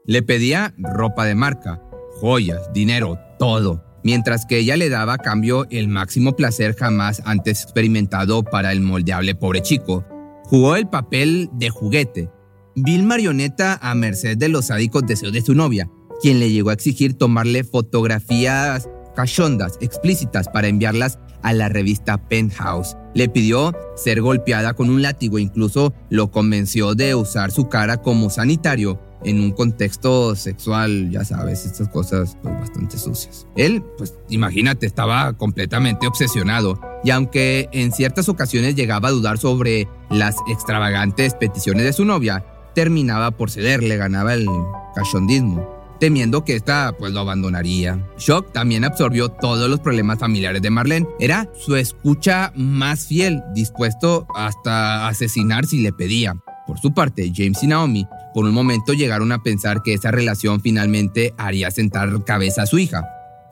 Le 0.06 0.22
pedía 0.22 0.74
ropa 0.78 1.26
de 1.26 1.36
marca, 1.36 1.82
joyas, 2.20 2.72
dinero, 2.74 3.18
todo, 3.40 3.84
mientras 4.04 4.46
que 4.46 4.60
ella 4.60 4.76
le 4.76 4.90
daba 4.90 5.14
a 5.14 5.18
cambio 5.18 5.66
el 5.70 5.88
máximo 5.88 6.36
placer 6.36 6.76
jamás 6.76 7.22
antes 7.26 7.64
experimentado 7.64 8.44
para 8.44 8.74
el 8.74 8.82
moldeable 8.82 9.34
pobre 9.34 9.62
chico. 9.62 10.06
Jugó 10.44 10.76
el 10.76 10.90
papel 10.90 11.50
de 11.54 11.70
juguete, 11.70 12.30
vil 12.76 13.04
marioneta 13.04 13.80
a 13.82 13.96
merced 13.96 14.38
de 14.38 14.50
los 14.50 14.68
sádicos 14.68 15.04
deseos 15.08 15.32
de 15.32 15.42
su 15.42 15.56
novia, 15.56 15.90
quien 16.22 16.40
le 16.40 16.52
llegó 16.52 16.70
a 16.70 16.74
exigir 16.74 17.14
tomarle 17.14 17.64
fotografías 17.64 18.90
cachondas, 19.18 19.80
explícitas 19.82 20.48
para 20.48 20.68
enviarlas 20.68 21.18
a 21.42 21.52
la 21.52 21.70
revista 21.70 22.18
Penthouse. 22.18 22.96
Le 23.16 23.28
pidió 23.28 23.74
ser 23.96 24.22
golpeada 24.22 24.76
con 24.76 24.92
un 24.92 25.02
látigo, 25.02 25.40
incluso 25.40 25.92
lo 26.12 26.30
convenció 26.30 26.94
de 26.94 27.16
usar 27.16 27.52
su 27.52 27.68
cara 27.68 27.98
como 27.98 28.30
sanitario 28.30 29.02
en 29.24 29.42
un 29.42 29.52
contexto 29.52 30.36
sexual, 30.36 31.10
ya 31.10 31.26
sabes, 31.26 31.66
estas 31.66 31.90
cosas 31.90 32.38
pues, 32.44 32.60
bastante 32.60 33.00
sucias. 33.00 33.48
Él, 33.56 33.84
pues 33.98 34.14
imagínate, 34.30 34.86
estaba 34.86 35.34
completamente 35.34 36.06
obsesionado 36.06 36.80
y 37.04 37.10
aunque 37.10 37.70
en 37.72 37.92
ciertas 37.92 38.30
ocasiones 38.30 38.76
llegaba 38.76 39.10
a 39.10 39.12
dudar 39.12 39.40
sobre 39.40 39.88
las 40.12 40.36
extravagantes 40.48 41.34
peticiones 41.34 41.86
de 41.86 41.94
su 41.94 42.06
novia, 42.06 42.46
terminaba 42.76 43.32
por 43.32 43.50
ceder, 43.50 43.82
le 43.82 43.98
ganaba 43.98 44.36
el 44.36 44.48
cachondismo 44.94 45.77
temiendo 46.00 46.44
que 46.44 46.56
esta 46.56 46.94
pues 46.98 47.14
lo 47.14 47.22
abandonaría. 47.22 48.04
Shock 48.18 48.52
también 48.54 48.84
absorbió 48.84 49.30
todos 49.30 49.70
los 49.70 49.80
problemas 49.80 50.20
familiares 50.20 50.62
de 50.62 50.70
Marlene. 50.70 51.08
Era 51.20 51.50
su 51.58 51.76
escucha 51.76 52.52
más 52.56 53.08
fiel, 53.08 53.44
dispuesto 53.54 54.28
hasta 54.36 55.08
asesinar 55.08 55.66
si 55.66 55.82
le 55.82 55.94
pedía. 55.94 56.36
Por 56.66 56.80
su 56.80 56.94
parte, 56.94 57.32
James 57.34 57.64
y 57.64 57.68
Naomi 57.68 58.08
por 58.34 58.46
un 58.46 58.54
momento 58.54 58.94
llegaron 58.94 59.32
a 59.32 59.42
pensar 59.42 59.82
que 59.82 59.94
esa 59.94 60.12
relación 60.12 60.62
finalmente 60.62 61.34
haría 61.38 61.72
sentar 61.72 62.24
cabeza 62.24 62.64
a 62.64 62.68
su 62.68 62.78
hija. 62.78 63.08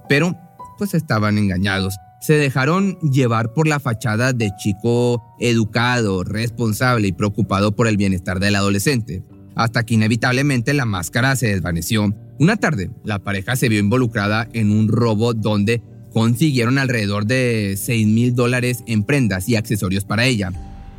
Pero 0.08 0.36
pues 0.78 0.94
estaban 0.94 1.38
engañados. 1.38 1.96
Se 2.20 2.34
dejaron 2.34 3.00
llevar 3.00 3.54
por 3.54 3.68
la 3.68 3.80
fachada 3.80 4.34
de 4.34 4.52
chico 4.58 5.36
educado, 5.40 6.24
responsable 6.24 7.08
y 7.08 7.12
preocupado 7.14 7.76
por 7.76 7.88
el 7.88 7.98
bienestar 7.98 8.40
del 8.40 8.56
adolescente 8.56 9.24
hasta 9.56 9.84
que 9.84 9.96
inevitablemente 9.96 10.74
la 10.74 10.86
máscara 10.86 11.36
se 11.36 11.48
desvaneció. 11.48 12.14
Una 12.40 12.58
tarde, 12.58 12.92
la 13.04 13.20
pareja 13.20 13.56
se 13.56 13.70
vio 13.70 13.80
involucrada 13.80 14.48
en 14.54 14.72
un 14.72 14.90
robo 14.90 15.34
donde 15.34 15.82
consiguieron 16.12 16.78
alrededor 16.78 17.26
de 17.26 17.76
6 17.78 18.08
mil 18.08 18.36
dólares 18.36 18.84
en 18.88 19.04
prendas 19.04 19.50
y 19.50 19.56
accesorios 19.56 20.06
para 20.06 20.26
ella, 20.26 20.52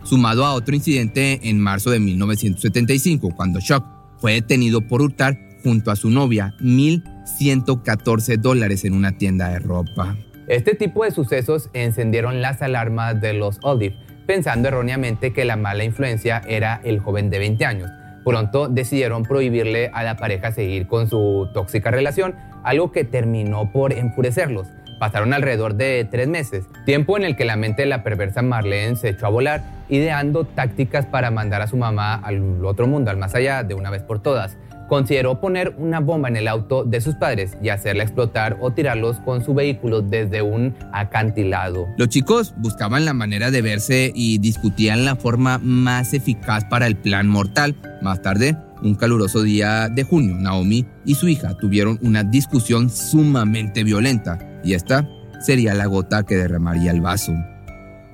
sumado 0.05 0.45
a 0.45 0.55
otro 0.55 0.75
incidente 0.75 1.41
en 1.43 1.61
marzo 1.61 1.91
de 1.91 2.01
1975, 2.01 3.31
cuando 3.37 3.61
Shock 3.61 3.85
fue 4.19 4.33
detenido 4.33 4.81
por 4.81 5.03
hurtar 5.03 5.39
junto 5.63 5.91
a 5.91 5.97
su 5.97 6.11
novia 6.11 6.55
1.114 6.61 8.39
dólares 8.39 8.85
en 8.85 8.95
una 8.95 9.19
tienda 9.19 9.49
de 9.49 9.59
ropa. 9.59 10.17
Este 10.49 10.75
tipo 10.75 11.05
de 11.05 11.11
sucesos 11.11 11.71
encendieron 11.73 12.41
las 12.41 12.63
alarmas 12.63 13.21
de 13.21 13.33
los 13.33 13.59
Olive, 13.63 13.97
pensando 14.27 14.69
erróneamente 14.69 15.33
que 15.33 15.45
la 15.45 15.57
mala 15.57 15.85
influencia 15.85 16.43
era 16.47 16.81
el 16.85 17.01
joven 17.01 17.31
de 17.31 17.39
20 17.39 17.65
años 17.65 17.91
Pronto 18.27 18.67
decidieron 18.67 19.23
prohibirle 19.23 19.89
a 19.95 20.03
la 20.03 20.17
pareja 20.17 20.51
seguir 20.51 20.89
con 20.89 21.09
su 21.09 21.49
tóxica 21.55 21.93
relación, 21.93 22.35
algo 22.65 22.91
que 22.91 23.05
terminó 23.05 23.71
por 23.71 23.93
enfurecerlos. 23.93 24.67
Pasaron 24.99 25.33
alrededor 25.33 25.77
de 25.77 26.05
tres 26.11 26.27
meses, 26.27 26.65
tiempo 26.85 27.17
en 27.17 27.23
el 27.23 27.37
que 27.37 27.45
la 27.45 27.55
mente 27.55 27.83
de 27.83 27.87
la 27.87 28.03
perversa 28.03 28.43
Marlene 28.43 28.97
se 28.97 29.11
echó 29.11 29.27
a 29.27 29.29
volar, 29.29 29.63
ideando 29.89 30.43
tácticas 30.45 31.07
para 31.07 31.31
mandar 31.31 31.63
a 31.63 31.69
su 31.69 31.77
mamá 31.77 32.17
al 32.17 32.65
otro 32.65 32.89
mundo, 32.89 33.13
al 33.13 33.17
más 33.17 33.37
allá, 33.37 33.63
de 33.63 33.75
una 33.75 33.91
vez 33.91 34.03
por 34.03 34.21
todas 34.21 34.57
consideró 34.89 35.41
poner 35.41 35.75
una 35.79 36.01
bomba 36.01 36.29
en 36.29 36.37
el 36.37 36.49
auto 36.49 36.85
de 36.85 37.01
sus 37.01 37.15
padres 37.15 37.57
y 37.63 37.69
hacerla 37.69 38.05
explotar 38.05 38.59
o 38.61 38.73
tirarlos 38.73 39.17
con 39.21 39.45
su 39.45 39.55
vehículo 39.55 40.03
desde 40.03 40.43
un 40.43 40.75
acantilado. 40.93 41.87
Los 41.97 42.09
chicos 42.09 42.55
buscaban 42.59 43.05
la 43.05 43.15
manera 43.15 43.51
de 43.51 43.63
verse 43.63 44.13
y 44.15 44.39
discutían 44.39 45.05
la 45.05 45.17
forma 45.17 45.59
más 45.59 46.15
eficaz 46.15 46.65
para 46.65 46.87
el 46.87 46.97
plan 46.97 47.29
mortal. 47.29 47.77
Más 48.03 48.23
tarde, 48.23 48.57
un 48.83 48.95
caluroso 48.95 49.43
día 49.43 49.89
de 49.89 50.05
junio, 50.05 50.37
Naomi 50.39 50.87
y 51.05 51.15
su 51.15 51.29
hija 51.29 51.57
tuvieron 51.57 51.99
una 52.03 52.23
discusión 52.23 52.91
sumamente 52.91 53.85
violenta 53.85 54.39
y 54.65 54.75
esta 54.75 55.09
sería 55.41 55.75
la 55.75 55.87
gota 55.87 56.25
que 56.25 56.37
derramaría 56.37 56.91
el 56.91 57.01
vaso. 57.01 57.33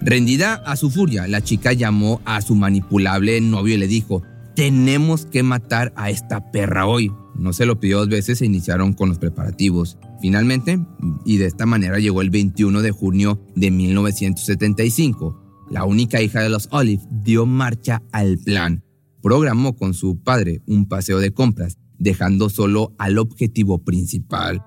Rendida 0.01 0.55
a 0.67 0.75
su 0.75 0.91
furia, 0.91 1.29
la 1.29 1.43
chica 1.43 1.73
llamó 1.73 2.21
a 2.25 2.41
su 2.43 2.57
manipulable 2.57 3.41
novio 3.41 3.77
y 3.77 3.79
le 3.79 3.87
dijo, 3.87 4.23
tenemos 4.55 5.27
que 5.27 5.43
matar 5.43 5.93
a 5.97 6.11
esta 6.11 6.51
perra 6.51 6.87
hoy. 6.87 7.13
No 7.35 7.53
se 7.53 7.67
lo 7.67 7.81
pidió 7.81 7.99
dos 7.99 8.09
veces 8.09 8.43
e 8.43 8.47
iniciaron 8.47 8.93
con 8.93 9.09
los 9.09 9.19
preparativos. 9.19 9.99
Finalmente, 10.21 10.79
y 11.25 11.39
de 11.39 11.47
esta 11.47 11.67
manera 11.67 11.99
llegó 11.99 12.23
el 12.23 12.31
21 12.31 12.83
de 12.83 12.91
junio 12.91 13.43
de 13.55 13.71
1975. 13.71 15.39
la 15.71 15.85
única 15.85 16.21
hija 16.21 16.43
de 16.43 16.51
los 16.51 16.69
Olive, 16.71 17.03
dio 17.11 17.47
marcha 17.47 18.03
al 18.13 18.39
plan. 18.39 18.85
Programó 19.23 19.75
con 19.75 19.95
su 19.95 20.23
padre 20.23 20.61
un 20.67 20.87
paseo 20.87 21.19
de 21.19 21.33
compras, 21.33 21.79
dejando 21.99 22.51
solo 22.51 22.95
al 22.99 23.17
objetivo 23.17 23.79
principal. 23.79 24.63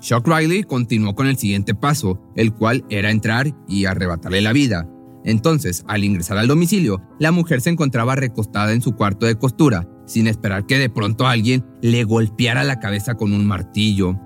Shock 0.00 0.26
Riley 0.26 0.62
continuó 0.62 1.14
con 1.14 1.26
el 1.26 1.36
siguiente 1.36 1.74
paso, 1.74 2.22
el 2.36 2.54
cual 2.54 2.84
era 2.88 3.10
entrar 3.10 3.54
y 3.68 3.84
arrebatarle 3.84 4.40
la 4.40 4.54
vida. 4.54 4.88
Entonces, 5.24 5.84
al 5.86 6.04
ingresar 6.04 6.38
al 6.38 6.48
domicilio, 6.48 7.02
la 7.18 7.32
mujer 7.32 7.60
se 7.60 7.70
encontraba 7.70 8.16
recostada 8.16 8.72
en 8.72 8.82
su 8.82 8.92
cuarto 8.92 9.26
de 9.26 9.36
costura, 9.36 9.86
sin 10.06 10.26
esperar 10.26 10.66
que 10.66 10.78
de 10.78 10.90
pronto 10.90 11.26
alguien 11.26 11.64
le 11.82 12.04
golpeara 12.04 12.64
la 12.64 12.80
cabeza 12.80 13.14
con 13.14 13.32
un 13.32 13.46
martillo. 13.46 14.18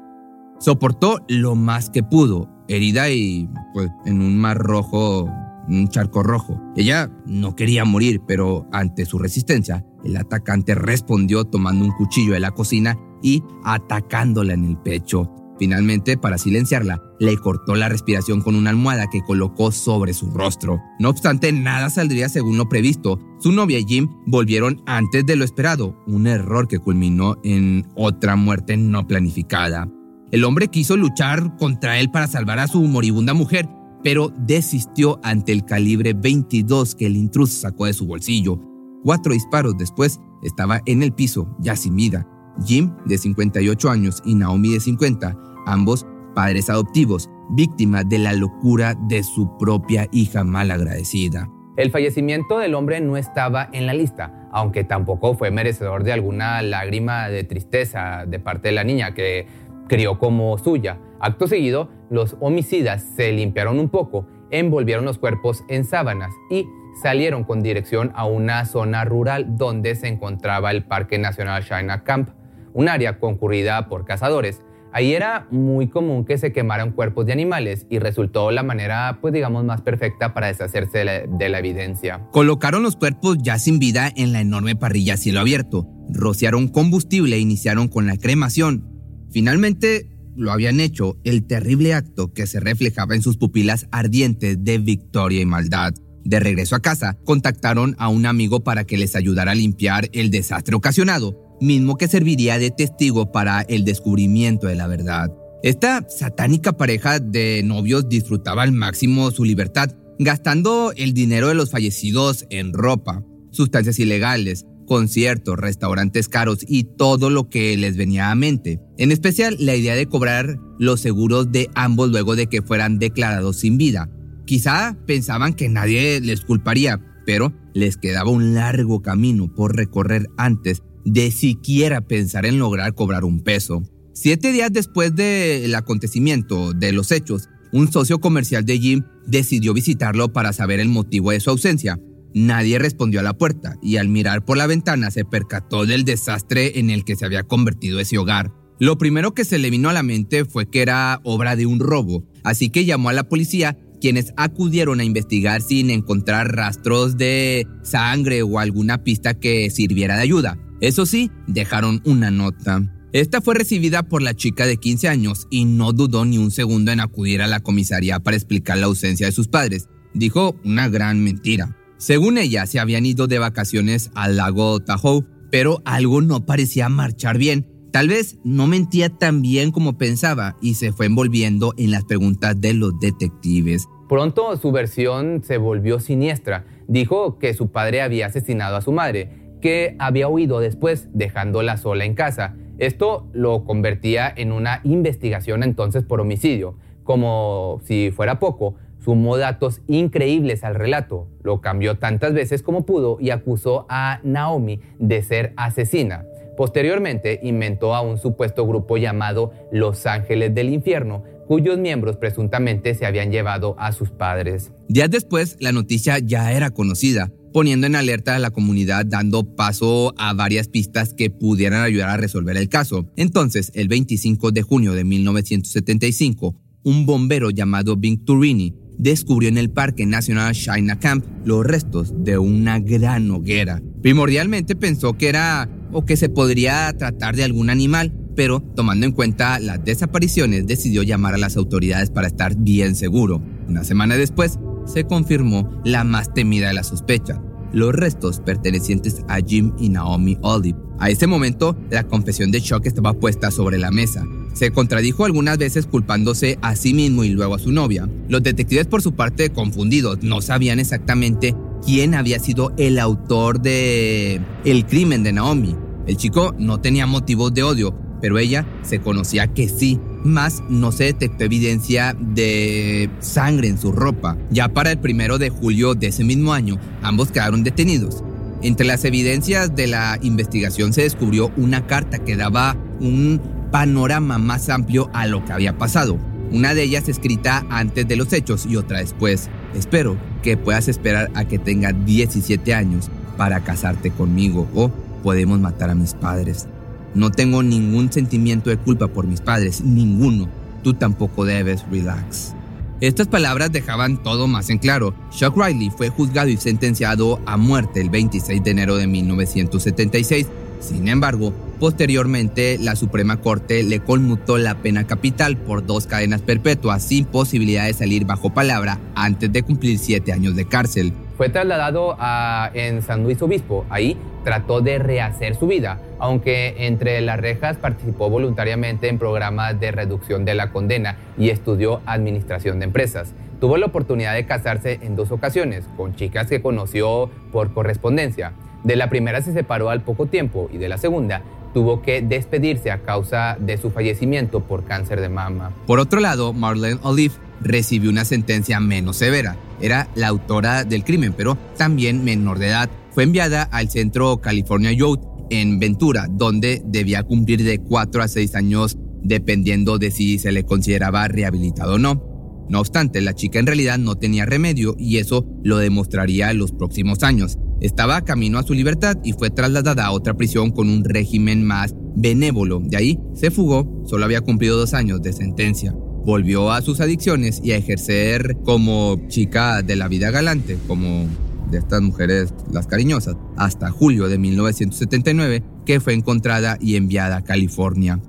Soportó 0.59 1.25
lo 1.29 1.57
más 1.57 1.91
que 1.91 2.03
pudo, 2.03 2.49
herida 2.69 3.11
y 3.11 3.49
pues 3.73 3.91
en 4.07 4.21
un 4.21 4.39
mar 4.39 4.59
rojo, 4.59 5.29
un 5.69 5.89
charco 5.89 6.23
rojo. 6.23 6.61
Ella 6.77 7.11
no 7.27 7.57
quería 7.57 7.85
morir, 7.85 8.23
pero 8.27 8.67
ante 8.73 9.05
su 9.05 9.19
resistencia, 9.19 9.85
el 10.05 10.17
atacante 10.17 10.75
respondió 10.75 11.45
tomando 11.45 11.85
un 11.85 11.93
cuchillo 11.93 12.35
de 12.35 12.41
la 12.41 12.53
cocina 12.53 12.97
y 13.23 13.43
atacándola 13.65 14.55
en 14.55 14.65
el 14.65 14.79
pecho. 14.79 15.31
Finalmente, 15.59 16.17
para 16.17 16.39
silenciarla, 16.39 17.01
le 17.21 17.37
cortó 17.37 17.75
la 17.75 17.89
respiración 17.89 18.41
con 18.41 18.57
una 18.57 18.71
almohada 18.71 19.09
que 19.09 19.23
colocó 19.23 19.71
sobre 19.71 20.13
su 20.13 20.31
rostro. 20.31 20.81
No 20.99 21.11
obstante, 21.11 21.53
nada 21.53 21.91
saldría 21.91 22.29
según 22.29 22.59
lo 22.59 22.69
previsto. 22.69 23.21
Su 23.39 23.53
novia 23.53 23.79
y 23.79 23.85
Jim 23.85 24.09
volvieron 24.27 24.83
antes 24.87 25.25
de 25.27 25.37
lo 25.37 25.45
esperado, 25.45 25.97
un 26.07 26.27
error 26.27 26.67
que 26.67 26.79
culminó 26.79 27.37
en 27.45 27.87
otra 27.95 28.37
muerte 28.37 28.77
no 28.77 29.07
planificada. 29.07 29.89
El 30.33 30.45
hombre 30.45 30.69
quiso 30.69 30.97
luchar 30.97 31.57
contra 31.57 32.01
él 32.01 32.11
para 32.11 32.27
salvar 32.27 32.59
a 32.59 32.67
su 32.67 32.83
moribunda 32.83 33.35
mujer, 33.35 33.69
pero 34.03 34.33
desistió 34.37 35.21
ante 35.23 35.53
el 35.53 35.65
calibre 35.65 36.13
22 36.13 36.95
que 36.97 37.07
el 37.07 37.17
intruso 37.17 37.61
sacó 37.61 37.87
de 37.87 37.93
su 37.93 38.07
bolsillo. 38.07 38.59
Cuatro 39.05 39.33
disparos 39.33 39.77
después 39.79 40.19
estaba 40.43 40.81
en 40.87 41.03
el 41.03 41.13
piso, 41.13 41.55
ya 41.61 41.77
sin 41.77 41.95
vida. 41.95 42.27
Jim, 42.65 42.93
de 43.07 43.19
58 43.19 43.91
años, 43.91 44.23
y 44.25 44.35
Naomi, 44.35 44.75
de 44.75 44.81
50, 44.81 45.37
ambos 45.67 46.07
padres 46.35 46.69
adoptivos, 46.69 47.31
víctimas 47.51 48.09
de 48.09 48.19
la 48.19 48.33
locura 48.33 48.95
de 49.09 49.23
su 49.23 49.57
propia 49.59 50.09
hija 50.13 50.45
malagradecida. 50.45 51.49
El 51.77 51.91
fallecimiento 51.91 52.59
del 52.59 52.75
hombre 52.75 53.01
no 53.01 53.17
estaba 53.17 53.69
en 53.73 53.87
la 53.87 53.95
lista, 53.95 54.49
aunque 54.53 54.85
tampoco 54.85 55.35
fue 55.35 55.51
merecedor 55.51 56.05
de 56.05 56.13
alguna 56.13 56.63
lágrima 56.63 57.29
de 57.29 57.43
tristeza 57.43 58.25
de 58.27 58.39
parte 58.39 58.69
de 58.69 58.75
la 58.75 58.85
niña 58.85 59.13
que 59.13 59.47
crió 59.89 60.19
como 60.19 60.57
suya. 60.59 60.99
Acto 61.21 61.49
seguido, 61.49 61.91
los 62.11 62.37
homicidas 62.41 63.03
se 63.17 63.33
limpiaron 63.33 63.79
un 63.81 63.89
poco, 63.89 64.27
envolvieron 64.51 65.05
los 65.05 65.19
cuerpos 65.19 65.65
en 65.69 65.85
sábanas 65.85 66.31
y 66.51 66.67
salieron 67.03 67.43
con 67.43 67.63
dirección 67.63 68.13
a 68.15 68.25
una 68.25 68.65
zona 68.67 69.05
rural 69.05 69.57
donde 69.57 69.97
se 69.97 70.07
encontraba 70.07 70.71
el 70.71 70.85
Parque 70.85 71.19
Nacional 71.19 71.65
China 71.65 72.05
Camp 72.05 72.31
un 72.75 72.89
área 72.89 73.19
concurrida 73.19 73.89
por 73.89 74.05
cazadores. 74.05 74.61
Ahí 74.93 75.13
era 75.13 75.49
muy 75.51 75.89
común 75.89 76.25
que 76.25 76.39
se 76.39 76.53
quemaran 76.53 76.93
cuerpos 76.93 77.27
de 77.27 77.33
animales 77.33 77.85
y 77.91 77.99
resultó 77.99 78.53
la 78.53 78.63
manera, 78.63 79.19
pues 79.21 79.35
digamos, 79.35 79.65
más 79.65 79.81
perfecta 79.81 80.35
para 80.35 80.47
deshacerse 80.47 80.99
de 80.99 81.49
la, 81.49 81.59
evidencia. 81.59 82.21
Colocaron 82.31 82.85
los 82.85 82.95
cuerpos 82.95 83.39
ya 83.43 83.59
sin 83.59 83.81
vida 83.81 84.13
en 84.15 84.33
la 84.33 84.41
enorme 84.41 84.77
parrilla 84.77 85.15
a 85.15 85.17
cielo 85.17 85.41
abierto, 85.41 85.89
rociaron 86.11 86.69
combustible 86.69 87.35
e 87.35 87.41
iniciaron 87.41 87.89
con 87.89 88.07
la 88.07 88.17
cremación. 88.17 88.89
Finalmente 89.33 90.11
lo 90.37 90.53
habían 90.53 90.79
hecho, 90.79 91.17
el 91.25 91.45
terrible 91.45 91.95
acto 91.95 92.33
que 92.33 92.47
se 92.47 92.61
reflejaba 92.61 93.17
en 93.17 93.23
sus 93.23 93.37
pupilas 93.37 93.89
ardientes 93.91 94.63
de 94.63 94.79
victoria 94.79 95.41
y 95.41 95.47
maldad. 95.47 95.93
De 96.25 96.39
regreso 96.39 96.77
a 96.77 96.81
casa, 96.81 97.19
contactaron 97.25 97.97
a 97.99 98.09
un 98.09 98.27
amigo 98.27 98.63
para 98.63 98.85
que 98.85 98.97
les 98.97 99.17
ayudara 99.17 99.53
a 99.53 99.57
limpiar 99.57 100.09
el 100.13 100.31
desastre 100.31 100.77
ocasionado 100.77 101.44
mismo 101.65 101.97
que 101.97 102.09
serviría 102.09 102.59
de 102.59 102.71
testigo 102.71 103.33
para 103.33 103.63
el 103.63 103.85
descubrimiento 103.85 104.67
de 104.67 104.77
la 104.77 104.87
verdad. 104.87 105.33
Esta 105.63 106.07
satánica 106.09 106.77
pareja 106.77 107.19
de 107.19 107.63
novios 107.65 108.09
disfrutaba 108.09 108.63
al 108.63 108.73
máximo 108.73 109.31
su 109.31 109.45
libertad, 109.45 109.91
gastando 110.19 110.93
el 110.97 111.15
dinero 111.15 111.49
de 111.49 111.55
los 111.55 111.71
fallecidos 111.71 112.47
en 112.51 112.73
ropa, 112.73 113.25
sustancias 113.51 113.99
ilegales, 113.99 114.67
conciertos, 114.87 115.59
restaurantes 115.59 116.29
caros 116.29 116.59
y 116.69 116.85
todo 116.85 117.31
lo 117.31 117.49
que 117.49 117.77
les 117.77 117.97
venía 117.97 118.31
a 118.31 118.35
mente. 118.35 118.81
En 118.99 119.11
especial 119.11 119.57
la 119.59 119.75
idea 119.75 119.95
de 119.95 120.07
cobrar 120.07 120.59
los 120.79 121.01
seguros 121.01 121.51
de 121.51 121.71
ambos 121.75 122.11
luego 122.11 122.37
de 122.37 122.47
que 122.47 122.63
fueran 122.63 122.99
declarados 122.99 123.57
sin 123.57 123.79
vida. 123.79 124.11
Quizá 124.45 124.97
pensaban 125.07 125.55
que 125.55 125.71
nadie 125.71 126.21
les 126.21 126.43
culparía, 126.43 127.01
pero 127.25 127.53
les 127.73 127.97
quedaba 127.97 128.31
un 128.31 128.55
largo 128.55 129.01
camino 129.01 129.53
por 129.53 129.75
recorrer 129.75 130.29
antes 130.37 130.83
de 131.05 131.31
siquiera 131.31 132.01
pensar 132.01 132.47
en 132.47 132.59
lograr 132.59 132.95
cobrar 132.95 133.25
un 133.25 133.41
peso. 133.41 133.83
Siete 134.13 134.53
días 134.53 134.73
después 134.73 135.15
del 135.15 135.75
acontecimiento 135.75 136.73
de 136.73 136.93
los 136.93 137.11
hechos, 137.11 137.49
un 137.73 137.91
socio 137.91 138.21
comercial 138.21 138.65
de 138.65 138.79
Jim 138.79 139.03
decidió 139.27 139.75
visitarlo 139.75 140.33
para 140.33 140.53
saber 140.53 140.81
el 140.81 140.89
motivo 140.89 141.33
de 141.33 141.41
su 141.41 141.51
ausencia. 141.51 141.99
Nadie 142.33 142.79
respondió 142.79 143.21
a 143.21 143.25
la 143.25 143.37
puerta 143.37 143.77
y 143.83 143.97
al 143.97 144.09
mirar 144.09 144.45
por 144.45 144.57
la 144.57 144.67
ventana 144.67 145.11
se 145.11 145.25
percató 145.25 145.87
del 145.87 146.05
desastre 146.05 146.79
en 146.79 146.91
el 146.91 147.05
que 147.05 147.17
se 147.17 147.25
había 147.25 147.43
convertido 147.43 148.01
ese 148.01 148.19
hogar. 148.19 148.53
Lo 148.81 148.99
primero 148.99 149.35
que 149.35 149.45
se 149.45 149.59
le 149.59 149.71
vino 149.71 149.89
a 149.89 149.93
la 149.93 150.03
mente 150.03 150.45
fue 150.45 150.69
que 150.69 150.83
era 150.83 151.21
obra 151.23 151.55
de 151.55 151.67
un 151.67 151.79
robo, 151.79 152.25
así 152.43 152.71
que 152.71 152.85
llamó 152.85 153.09
a 153.09 153.13
la 153.13 153.29
policía 153.29 153.79
quienes 154.01 154.35
acudieron 154.37 155.01
a 155.01 155.05
investigar 155.05 155.63
sin 155.63 155.91
encontrar 155.91 156.55
rastros 156.55 157.17
de 157.17 157.67
sangre 157.83 158.43
o 158.43 158.59
alguna 158.59 159.03
pista 159.03 159.35
que 159.35 159.71
sirviera 159.71 160.17
de 160.17 160.23
ayuda. 160.23 160.59
Eso 160.81 161.07
sí, 161.07 161.31
dejaron 161.47 162.03
una 162.05 162.31
nota. 162.31 162.83
Esta 163.13 163.41
fue 163.41 163.55
recibida 163.55 164.03
por 164.03 164.23
la 164.23 164.35
chica 164.35 164.67
de 164.67 164.77
15 164.77 165.09
años 165.09 165.47
y 165.49 165.67
no 165.67 165.93
dudó 165.93 166.25
ni 166.25 166.37
un 166.37 166.51
segundo 166.51 166.91
en 166.91 166.99
acudir 166.99 167.43
a 167.43 167.47
la 167.47 167.61
comisaría 167.61 168.19
para 168.19 168.37
explicar 168.37 168.79
la 168.79 168.87
ausencia 168.87 169.27
de 169.27 169.33
sus 169.33 169.47
padres. 169.47 169.89
Dijo 170.15 170.57
una 170.65 170.89
gran 170.89 171.23
mentira. 171.23 171.77
Según 171.97 172.39
ella, 172.39 172.67
se 172.67 172.81
habían 172.81 173.07
ido 173.07 173.29
de 173.29 173.39
vacaciones 173.39 174.11
al 174.17 174.37
lago 174.37 174.81
Tahoe, 174.81 175.25
pero 175.53 175.81
algo 175.85 176.23
no 176.23 176.45
parecía 176.45 176.89
marchar 176.89 177.39
bien. 177.39 177.69
Tal 177.93 178.09
vez 178.09 178.39
no 178.43 178.67
mentía 178.67 179.11
tan 179.11 179.43
bien 179.43 179.71
como 179.71 179.97
pensaba 179.97 180.57
y 180.61 180.75
se 180.75 180.93
fue 180.93 181.07
envolviendo 181.07 181.73
en 181.77 181.93
las 181.93 182.03
preguntas 182.05 182.61
de 182.61 182.75
los 182.75 182.99
detectives. 182.99 183.87
Pronto 184.09 184.57
su 184.57 184.73
versión 184.73 185.45
se 185.45 185.57
volvió 185.57 186.01
siniestra. 186.01 186.67
Dijo 186.89 187.39
que 187.39 187.55
su 187.55 187.71
padre 187.71 188.03
había 188.03 188.27
asesinado 188.27 188.75
a 188.75 188.83
su 188.83 188.91
madre 188.91 189.44
que 189.65 189.97
había 189.99 190.29
huido 190.29 190.61
después, 190.61 191.09
dejándola 191.15 191.79
sola 191.79 192.05
en 192.05 192.13
casa. 192.13 192.55
Esto 192.77 193.31
lo 193.33 193.65
convertía 193.65 194.31
en 194.37 194.53
una 194.53 194.83
investigación 194.85 195.63
entonces 195.63 196.03
por 196.03 196.21
homicidio. 196.21 196.77
Como 197.03 197.81
si 197.83 198.11
fuera 198.11 198.39
poco, 198.39 198.75
sumó 198.99 199.39
datos 199.39 199.81
increíbles 199.87 200.65
al 200.65 200.75
relato, 200.75 201.29
lo 201.43 201.63
cambió 201.63 201.97
tantas 201.97 202.35
veces 202.35 202.63
como 202.63 202.85
pudo 202.85 203.17
y 203.19 203.31
acusó 203.31 203.87
a 203.89 204.21
Naomi 204.23 204.81
de 204.99 205.23
ser 205.23 205.55
asesina. 205.57 206.27
Posteriormente 206.59 207.41
inventó 207.43 207.95
a 207.95 208.03
un 208.03 208.19
supuesto 208.19 208.67
grupo 208.67 208.99
llamado 208.99 209.53
Los 209.73 210.05
Ángeles 210.05 210.55
del 210.55 210.75
Infierno, 210.75 211.25
cuyos 211.47 211.79
miembros 211.79 212.19
presuntamente 212.19 212.95
se 212.95 213.07
habían 213.07 213.33
llevado 213.33 213.77
a 213.79 213.93
sus 213.93 214.11
padres. 214.11 214.73
Días 214.89 215.09
después, 215.09 215.57
la 215.59 215.73
noticia 215.73 216.19
ya 216.19 216.53
era 216.53 216.69
conocida 216.69 217.31
poniendo 217.55 217.87
en 217.87 217.95
alerta 217.95 218.35
a 218.35 218.41
la 218.41 218.51
comunidad 218.51 219.07
dando 219.07 219.55
paso 219.55 220.13
a 220.19 220.33
varias 220.33 220.67
pistas 220.67 221.15
que 221.15 221.31
pudieran 221.31 221.83
ayudar 221.83 222.09
a 222.11 222.17
resolver 222.17 222.57
el 222.57 222.69
caso. 222.69 223.13
Entonces, 223.17 223.71
el 223.75 223.87
25 223.87 224.51
de 224.51 224.63
junio 224.63 224.93
de 224.93 225.05
1975, 225.05 226.57
un 226.83 227.07
bombero 227.07 227.51
llamado 227.51 227.97
Bing 227.97 228.25
Turini 228.25 228.75
descubrió 228.99 229.49
en 229.49 229.59
el 229.59 229.71
Parque 229.71 230.05
Nacional 230.05 230.53
China 230.53 230.99
Camp 230.99 231.25
los 231.45 231.65
restos 231.65 232.13
de 232.25 232.39
una 232.39 232.81
gran 232.81 233.31
hoguera. 233.31 233.81
Primordialmente 234.03 234.75
pensó 234.75 235.17
que 235.17 235.29
era 235.29 235.71
o 235.93 236.05
que 236.05 236.17
se 236.17 236.29
podría 236.29 236.93
tratar 236.99 237.37
de 237.37 237.45
algún 237.45 237.71
animal, 237.71 238.13
pero 238.35 238.63
tomando 238.75 239.07
en 239.07 239.13
cuenta 239.13 239.61
las 239.61 239.85
desapariciones 239.85 240.67
decidió 240.67 241.05
llamar 241.05 241.35
a 241.35 241.39
las 241.39 241.57
autoridades 241.57 242.11
para 242.11 242.27
estar 242.27 242.57
bien 242.57 242.97
seguro. 242.97 243.41
Una 243.69 243.85
semana 243.85 244.17
después, 244.17 244.59
se 244.87 245.05
confirmó 245.05 245.71
la 245.85 246.05
más 246.05 246.33
temida 246.33 246.69
de 246.69 246.75
las 246.75 246.89
sospechas, 246.89 247.41
los 247.73 247.93
restos 247.93 248.41
pertenecientes 248.41 249.23
a 249.29 249.41
Jim 249.41 249.73
y 249.79 249.89
Naomi 249.89 250.39
Olive. 250.43 250.79
A 250.99 251.11
ese 251.11 251.27
momento, 251.27 251.77
la 251.91 252.05
confesión 252.05 252.51
de 252.51 252.61
Chuck 252.61 252.87
estaba 252.87 253.15
puesta 253.15 253.51
sobre 253.51 253.79
la 253.79 253.91
mesa. 253.91 254.25
Se 254.55 254.71
contradijo 254.71 255.25
algunas 255.25 255.59
veces 255.59 255.87
culpándose 255.87 256.59
a 256.63 256.77
sí 256.77 256.95
mismo 256.95 257.25
y 257.25 257.31
luego 257.31 257.57
a 257.57 257.59
su 257.59 257.73
novia. 257.73 258.09
Los 258.29 258.43
detectives 258.43 258.87
por 258.87 259.03
su 259.03 259.15
parte 259.15 259.51
confundidos 259.51 260.23
no 260.23 260.41
sabían 260.41 260.79
exactamente 260.79 261.57
quién 261.85 262.15
había 262.15 262.39
sido 262.39 262.73
el 262.77 263.01
autor 263.01 263.61
de 263.61 264.41
el 264.65 264.87
crimen 264.87 265.25
de 265.25 265.33
Naomi. 265.33 265.75
El 266.07 266.17
chico 266.17 266.55
no 266.59 266.81
tenía 266.81 267.07
motivos 267.07 267.53
de 267.53 267.65
odio, 267.65 267.99
pero 268.21 268.39
ella 268.39 268.67
se 268.83 269.01
conocía 269.01 269.49
que 269.53 269.69
sí 269.69 270.01
más 270.25 270.63
no 270.69 270.91
se 270.91 271.05
detectó 271.05 271.45
evidencia 271.45 272.17
de 272.19 273.11
sangre 273.21 273.69
en 273.69 273.79
su 273.79 273.93
ropa. 273.93 274.37
Ya 274.51 274.69
para 274.69 274.91
el 274.91 274.99
primero 274.99 275.39
de 275.39 275.51
julio 275.51 275.95
de 275.95 276.09
ese 276.09 276.25
mismo 276.25 276.53
año, 276.53 276.79
ambos 277.03 277.31
quedaron 277.31 277.63
detenidos. 277.63 278.25
Entre 278.63 278.87
las 278.87 279.05
evidencias 279.05 279.77
de 279.77 279.87
la 279.87 280.19
investigación 280.23 280.93
se 280.93 281.03
descubrió 281.03 281.53
una 281.57 281.87
carta 281.87 282.19
que 282.19 282.37
daba 282.37 282.77
un 283.01 283.41
panorama 283.71 284.39
más 284.39 284.71
amplio 284.71 285.11
a 285.13 285.27
lo 285.27 285.45
que 285.45 285.53
había 285.53 285.77
pasado. 285.77 286.19
Una 286.51 286.73
de 286.73 286.85
ellas 286.85 287.09
escrita 287.09 287.67
antes 287.69 288.07
de 288.09 288.17
los 288.17 288.33
hechos 288.33 288.65
y 288.65 288.77
otra 288.77 289.01
después. 289.01 289.51
Espero 289.75 290.17
que 290.43 290.57
puedas 290.57 290.89
esperar 290.89 291.31
a 291.35 291.45
que 291.47 291.59
tenga 291.59 291.93
17 291.93 292.73
años 292.73 293.11
para 293.37 293.65
casarte 293.65 294.11
conmigo 294.11 294.69
o 294.75 294.91
podemos 295.23 295.59
matar 295.59 295.91
a 295.91 295.95
mis 295.95 296.15
padres. 296.15 296.69
No 297.15 297.31
tengo 297.31 297.63
ningún 297.63 298.13
sentimiento 298.13 298.71
de 298.71 298.77
culpa 298.77 299.09
por 299.09 299.27
mis 299.27 299.41
padres, 299.41 299.83
ninguno. 299.83 300.49
Tú 300.83 300.95
tampoco 300.95 301.45
debes, 301.45 301.85
relax. 301.91 302.55
Estas 303.01 303.29
palabras 303.29 303.71
dejaban 303.71 304.23
todo 304.23 304.47
más 304.47 304.71
en 304.71 304.79
claro. 304.79 305.15
Chuck 305.31 305.57
Riley 305.57 305.91
fue 305.91 306.09
juzgado 306.09 306.49
y 306.49 306.57
sentenciado 306.57 307.41
a 307.47 307.57
muerte 307.57 308.01
el 308.01 308.11
26 308.11 308.65
de 308.65 308.71
enero 308.71 308.97
de 308.97 309.07
1976. 309.07 310.47
Sin 310.81 311.09
embargo, 311.09 311.53
posteriormente 311.81 312.79
la 312.79 312.97
Suprema 312.97 313.41
Corte 313.41 313.83
le 313.83 314.01
conmutó 314.01 314.59
la 314.59 314.77
pena 314.83 315.07
capital 315.07 315.57
por 315.57 315.87
dos 315.87 316.07
cadenas 316.07 316.43
perpetuas 316.43 317.03
sin 317.03 317.25
posibilidad 317.25 317.87
de 317.87 317.95
salir 317.95 318.25
bajo 318.25 318.53
palabra 318.53 319.01
antes 319.15 319.53
de 319.53 319.63
cumplir 319.63 319.99
siete 319.99 320.33
años 320.33 320.57
de 320.57 320.67
cárcel. 320.67 321.13
Fue 321.37 321.49
trasladado 321.49 322.17
a, 322.19 322.71
en 322.75 323.03
San 323.03 323.25
Luis 323.25 323.43
Obispo. 323.43 323.85
Ahí 323.91 324.17
trató 324.45 324.81
de 324.81 324.99
rehacer 324.99 325.57
su 325.57 325.67
vida, 325.67 325.99
aunque 326.21 326.87
entre 326.87 327.21
las 327.23 327.41
rejas 327.41 327.77
participó 327.77 328.31
voluntariamente 328.31 329.09
en 329.09 329.19
programas 329.19 329.81
de 329.81 329.91
reducción 329.91 330.45
de 330.45 330.55
la 330.55 330.71
condena 330.71 331.17
y 331.37 331.51
estudió 331.51 332.03
administración 332.07 332.79
de 332.79 332.85
empresas. 332.85 333.35
Tuvo 333.61 333.79
la 333.79 333.87
oportunidad 333.87 334.35
de 334.35 334.47
casarse 334.47 335.01
en 335.03 335.17
dos 335.17 335.33
ocasiones 335.33 335.89
con 335.97 336.15
chicas 336.15 336.49
que 336.49 336.63
conoció 336.63 337.31
por 337.51 337.73
correspondencia. 337.73 338.53
De 338.85 338.95
la 338.95 339.09
primera 339.09 339.43
se 339.43 339.53
separó 339.53 339.91
al 339.91 340.03
poco 340.03 340.27
tiempo 340.27 340.69
y 340.73 340.79
de 340.79 340.89
la 340.89 340.99
segunda 340.99 341.43
tuvo 341.73 342.03
que 342.03 342.23
despedirse 342.23 342.93
a 342.93 342.99
causa 342.99 343.57
de 343.59 343.77
su 343.77 343.91
fallecimiento 343.91 344.61
por 344.61 344.85
cáncer 344.85 345.21
de 345.21 345.29
mama. 345.29 345.73
Por 345.87 345.99
otro 345.99 346.21
lado, 346.21 346.53
Marlene 346.53 347.01
Olive 347.03 347.35
recibió 347.65 348.11
una 348.11 348.25
sentencia 348.25 348.79
menos 348.79 349.17
severa. 349.17 349.57
Era 349.81 350.09
la 350.15 350.29
autora 350.29 350.85
del 350.85 351.03
crimen, 351.03 351.35
pero 351.37 351.59
también 351.77 352.23
menor 352.23 352.59
de 352.59 352.69
edad. 352.69 352.91
Fue 353.13 353.25
enviada 353.25 353.63
al 353.63 353.91
centro 353.91 354.39
California 354.41 354.93
Youth 354.93 355.21
en 355.51 355.79
Ventura, 355.79 356.27
donde 356.31 356.83
debía 356.85 357.23
cumplir 357.23 357.65
de 357.65 357.79
4 357.79 358.23
a 358.23 358.29
6 358.29 358.55
años 358.55 358.97
dependiendo 359.23 359.99
de 359.99 360.11
si 360.11 360.39
se 360.39 360.53
le 360.53 360.65
consideraba 360.65 361.27
rehabilitado 361.29 361.95
o 361.95 361.99
no. 361.99 362.23
No 362.69 362.81
obstante, 362.81 363.21
la 363.21 363.35
chica 363.35 363.59
en 363.59 363.67
realidad 363.67 363.99
no 363.99 364.17
tenía 364.17 364.47
remedio 364.47 364.95
y 364.99 365.19
eso 365.19 365.47
lo 365.63 365.79
demostraría 365.79 366.51
en 366.51 366.59
los 366.59 366.73
próximos 366.73 367.23
años. 367.23 367.59
Estaba 367.81 368.23
camino 368.23 368.59
a 368.59 368.63
su 368.63 368.73
libertad 368.73 369.19
y 369.23 369.33
fue 369.33 369.51
trasladada 369.51 370.07
a 370.07 370.13
otra 370.13 370.35
prisión 370.35 370.71
con 370.71 370.89
un 370.89 371.05
régimen 371.05 371.65
más 371.65 371.95
benévolo. 372.17 372.81
De 372.81 372.97
ahí 372.97 373.19
se 373.35 373.51
fugó, 373.51 374.03
solo 374.07 374.25
había 374.25 374.41
cumplido 374.41 374.79
dos 374.79 374.95
años 374.95 375.21
de 375.21 375.33
sentencia 375.33 375.95
volvió 376.25 376.73
a 376.73 376.83
sus 376.83 377.01
adicciones 377.01 377.61
y 377.63 377.73
a 377.73 377.77
ejercer 377.77 378.57
como 378.65 379.21
chica 379.29 379.83
de 379.83 379.97
la 379.97 380.09
vida 380.09 380.31
galante, 380.31 380.79
como 380.87 381.29
de 381.71 381.79
estas 381.79 382.03
mujeres 382.03 382.55
las 382.73 382.87
cariñosas, 382.87 383.37
hasta 383.57 383.91
julio 383.91 384.29
de 384.29 384.39
1979, 384.39 385.63
que 385.85 386.01
fue 386.01 386.15
encontrada 386.15 386.79
y 386.81 386.97
enviada 386.97 387.39
a 387.39 387.45
California. 387.45 388.21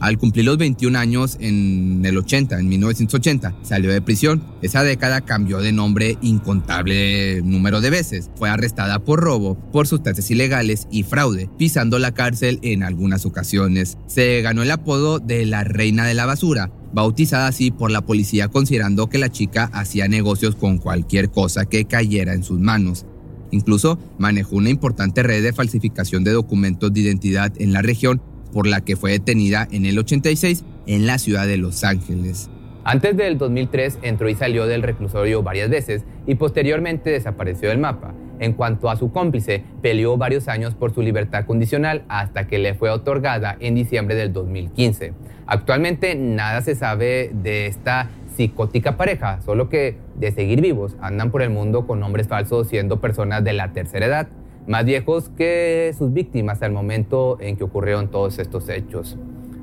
Al 0.00 0.18
cumplir 0.18 0.44
los 0.44 0.58
21 0.58 0.98
años 0.98 1.38
en 1.40 2.02
el 2.04 2.18
80, 2.18 2.58
en 2.58 2.68
1980, 2.68 3.54
salió 3.62 3.90
de 3.90 4.02
prisión. 4.02 4.44
Esa 4.60 4.82
década 4.82 5.22
cambió 5.22 5.60
de 5.60 5.72
nombre 5.72 6.18
incontable 6.20 7.40
número 7.42 7.80
de 7.80 7.90
veces. 7.90 8.28
Fue 8.36 8.50
arrestada 8.50 8.98
por 8.98 9.20
robo, 9.20 9.54
por 9.72 9.86
sustancias 9.86 10.30
ilegales 10.30 10.88
y 10.90 11.04
fraude, 11.04 11.48
pisando 11.56 11.98
la 11.98 12.12
cárcel 12.12 12.58
en 12.62 12.82
algunas 12.82 13.24
ocasiones. 13.24 13.96
Se 14.06 14.42
ganó 14.42 14.62
el 14.62 14.72
apodo 14.72 15.20
de 15.20 15.46
la 15.46 15.64
Reina 15.64 16.04
de 16.04 16.14
la 16.14 16.26
Basura, 16.26 16.70
bautizada 16.94 17.48
así 17.48 17.72
por 17.72 17.90
la 17.90 18.02
policía 18.02 18.48
considerando 18.48 19.08
que 19.08 19.18
la 19.18 19.28
chica 19.28 19.68
hacía 19.72 20.06
negocios 20.06 20.54
con 20.54 20.78
cualquier 20.78 21.28
cosa 21.30 21.66
que 21.66 21.84
cayera 21.84 22.34
en 22.34 22.44
sus 22.44 22.60
manos. 22.60 23.04
Incluso 23.50 23.98
manejó 24.16 24.56
una 24.56 24.70
importante 24.70 25.22
red 25.22 25.42
de 25.42 25.52
falsificación 25.52 26.24
de 26.24 26.32
documentos 26.32 26.92
de 26.92 27.00
identidad 27.00 27.52
en 27.58 27.72
la 27.72 27.82
región 27.82 28.22
por 28.52 28.66
la 28.66 28.80
que 28.80 28.96
fue 28.96 29.10
detenida 29.10 29.68
en 29.72 29.86
el 29.86 29.98
86 29.98 30.64
en 30.86 31.06
la 31.06 31.18
ciudad 31.18 31.46
de 31.46 31.56
Los 31.56 31.82
Ángeles. 31.82 32.48
Antes 32.84 33.16
del 33.16 33.38
2003 33.38 33.98
entró 34.02 34.28
y 34.28 34.34
salió 34.34 34.66
del 34.66 34.82
reclusorio 34.82 35.42
varias 35.42 35.70
veces 35.70 36.04
y 36.26 36.36
posteriormente 36.36 37.10
desapareció 37.10 37.70
del 37.70 37.78
mapa. 37.78 38.14
En 38.38 38.52
cuanto 38.52 38.90
a 38.90 38.96
su 38.96 39.12
cómplice, 39.12 39.62
peleó 39.80 40.16
varios 40.16 40.48
años 40.48 40.74
por 40.74 40.92
su 40.92 41.02
libertad 41.02 41.44
condicional 41.46 42.02
hasta 42.08 42.46
que 42.46 42.58
le 42.58 42.74
fue 42.74 42.90
otorgada 42.90 43.56
en 43.60 43.74
diciembre 43.74 44.14
del 44.14 44.32
2015. 44.32 45.12
Actualmente 45.46 46.14
nada 46.14 46.60
se 46.62 46.74
sabe 46.74 47.30
de 47.32 47.66
esta 47.66 48.10
psicótica 48.34 48.96
pareja, 48.96 49.40
solo 49.42 49.68
que 49.68 49.96
de 50.16 50.32
seguir 50.32 50.60
vivos 50.60 50.96
andan 51.00 51.30
por 51.30 51.42
el 51.42 51.50
mundo 51.50 51.86
con 51.86 52.00
nombres 52.00 52.26
falsos 52.26 52.68
siendo 52.68 53.00
personas 53.00 53.44
de 53.44 53.52
la 53.52 53.72
tercera 53.72 54.06
edad 54.06 54.28
más 54.66 54.84
viejos 54.84 55.30
que 55.36 55.94
sus 55.96 56.12
víctimas 56.12 56.62
al 56.62 56.72
momento 56.72 57.38
en 57.40 57.56
que 57.56 57.64
ocurrieron 57.64 58.08
todos 58.08 58.38
estos 58.38 58.68
hechos. 58.68 59.18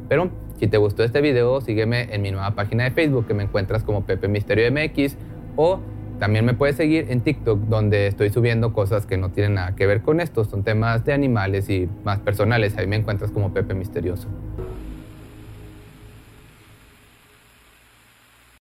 Pero 0.08 0.30
si 0.60 0.68
te 0.68 0.78
gustó 0.78 1.04
este 1.04 1.22
video, 1.22 1.62
sígueme 1.62 2.14
en 2.14 2.22
mi 2.22 2.32
nueva 2.32 2.52
página 2.52 2.84
de 2.84 2.92
Facebook 2.92 3.26
que 3.28 3.34
me 3.34 3.44
encuentras 3.44 3.84
como 3.84 4.06
Pepe 4.06 4.28
Misterio 4.28 4.72
MX 4.72 5.18
o 5.56 5.80
también 6.22 6.46
me 6.46 6.54
puedes 6.54 6.76
seguir 6.76 7.08
en 7.10 7.22
TikTok 7.22 7.62
donde 7.62 8.06
estoy 8.06 8.30
subiendo 8.30 8.74
cosas 8.74 9.08
que 9.08 9.18
no 9.18 9.32
tienen 9.32 9.56
nada 9.56 9.76
que 9.76 9.88
ver 9.88 10.04
con 10.04 10.22
esto, 10.22 10.46
son 10.46 10.62
temas 10.62 11.04
de 11.04 11.14
animales 11.14 11.68
y 11.68 11.90
más 12.04 12.20
personales, 12.20 12.78
ahí 12.78 12.86
me 12.86 12.96
encuentras 12.96 13.32
como 13.32 13.52
Pepe 13.52 13.74
Misterioso. 13.74 14.28